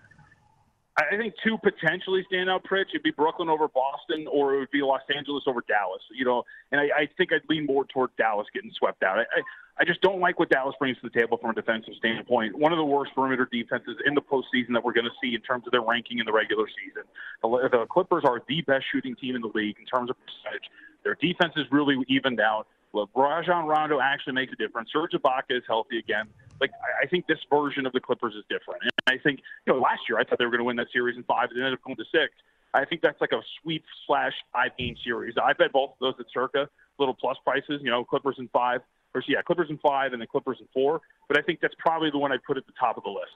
[0.98, 2.90] I think two potentially stand out, Pritch.
[2.90, 6.02] It'd be Brooklyn over Boston, or it would be Los Angeles over Dallas.
[6.12, 9.20] You know, and I, I think I'd lean more toward Dallas getting swept out.
[9.20, 9.42] I, I,
[9.80, 12.58] I just don't like what Dallas brings to the table from a defensive standpoint.
[12.58, 15.42] One of the worst perimeter defenses in the postseason that we're going to see in
[15.42, 17.04] terms of their ranking in the regular season.
[17.42, 20.68] The, the Clippers are the best shooting team in the league in terms of percentage.
[21.04, 22.68] Their defense is really evened out.
[22.92, 24.90] Look, Rajon Rondo actually makes a difference.
[24.92, 26.28] Serge Ibaka is healthy again.
[26.60, 26.72] Like
[27.02, 30.02] I think this version of the Clippers is different, and I think you know last
[30.10, 31.84] year I thought they were going to win that series in five, and ended up
[31.86, 32.34] going to six.
[32.74, 35.36] I think that's like a sweep slash five game series.
[35.42, 36.68] I bet both of those at circa
[36.98, 37.80] little plus prices.
[37.82, 38.82] You know, Clippers in five,
[39.16, 41.02] or yeah, Clippers in five, and then Clippers in four.
[41.28, 43.34] But I think that's probably the one I'd put at the top of the list.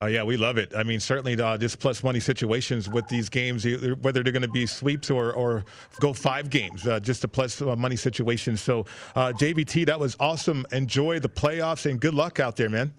[0.00, 0.72] Oh yeah, we love it.
[0.76, 4.48] I mean, certainly uh, just plus money situations with these games, whether they're going to
[4.48, 5.64] be sweeps or, or
[5.98, 8.56] go five games, uh, just a plus uh, money situation.
[8.56, 8.84] So,
[9.14, 10.66] uh, JVT, that was awesome.
[10.72, 12.92] Enjoy the playoffs and good luck out there, man.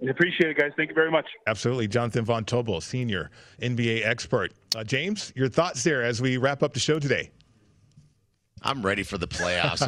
[0.00, 0.72] I appreciate it, guys.
[0.76, 1.26] Thank you very much.
[1.46, 1.88] Absolutely.
[1.88, 4.52] Jonathan Von Tobel, senior NBA expert.
[4.74, 7.30] Uh, James, your thoughts there as we wrap up the show today?
[8.62, 9.78] I'm ready for the playoffs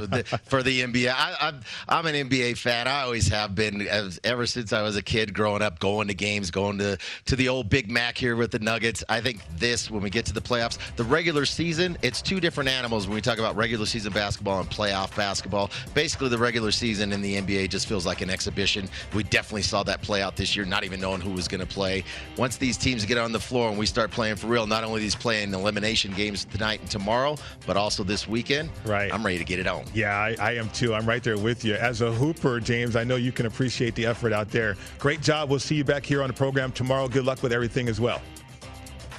[0.45, 1.11] for the NBA.
[1.11, 1.55] I,
[1.89, 2.87] am an NBA fan.
[2.87, 3.89] I always have been
[4.23, 7.49] ever since I was a kid, growing up, going to games, going to to the
[7.49, 9.03] old Big Mac here with the Nuggets.
[9.09, 12.69] I think this, when we get to the playoffs, the regular season, it's two different
[12.69, 15.71] animals when we talk about regular season basketball and playoff basketball.
[15.95, 18.87] Basically, the regular season in the NBA just feels like an exhibition.
[19.15, 21.67] We definitely saw that play out this year, not even knowing who was going to
[21.67, 22.05] play.
[22.37, 25.01] Once these teams get on the floor and we start playing for real, not only
[25.01, 27.35] these playing elimination games tonight and tomorrow,
[27.67, 28.58] but also this weekend.
[28.85, 29.13] Right.
[29.13, 29.85] I'm ready to get it on.
[29.95, 30.95] Yeah, I, I, am too.
[30.95, 31.75] I'm right there with you.
[31.75, 34.77] As a hooper, James, I know you can appreciate the effort out there.
[34.99, 35.51] Great job.
[35.51, 37.09] We'll see you back here on the program tomorrow.
[37.09, 38.21] Good luck with everything as well.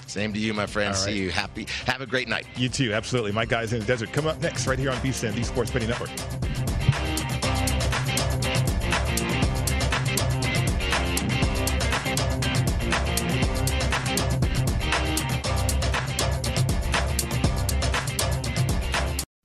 [0.07, 0.89] Same to you, my friend.
[0.89, 0.97] Right.
[0.97, 1.29] See you.
[1.29, 1.67] Happy.
[1.85, 2.47] Have a great night.
[2.55, 2.93] You too.
[2.93, 3.31] Absolutely.
[3.31, 4.11] My guys in the desert.
[4.11, 6.09] Come up next right here on VSIN, the Sports Betting Network.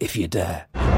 [0.00, 0.97] if you dare.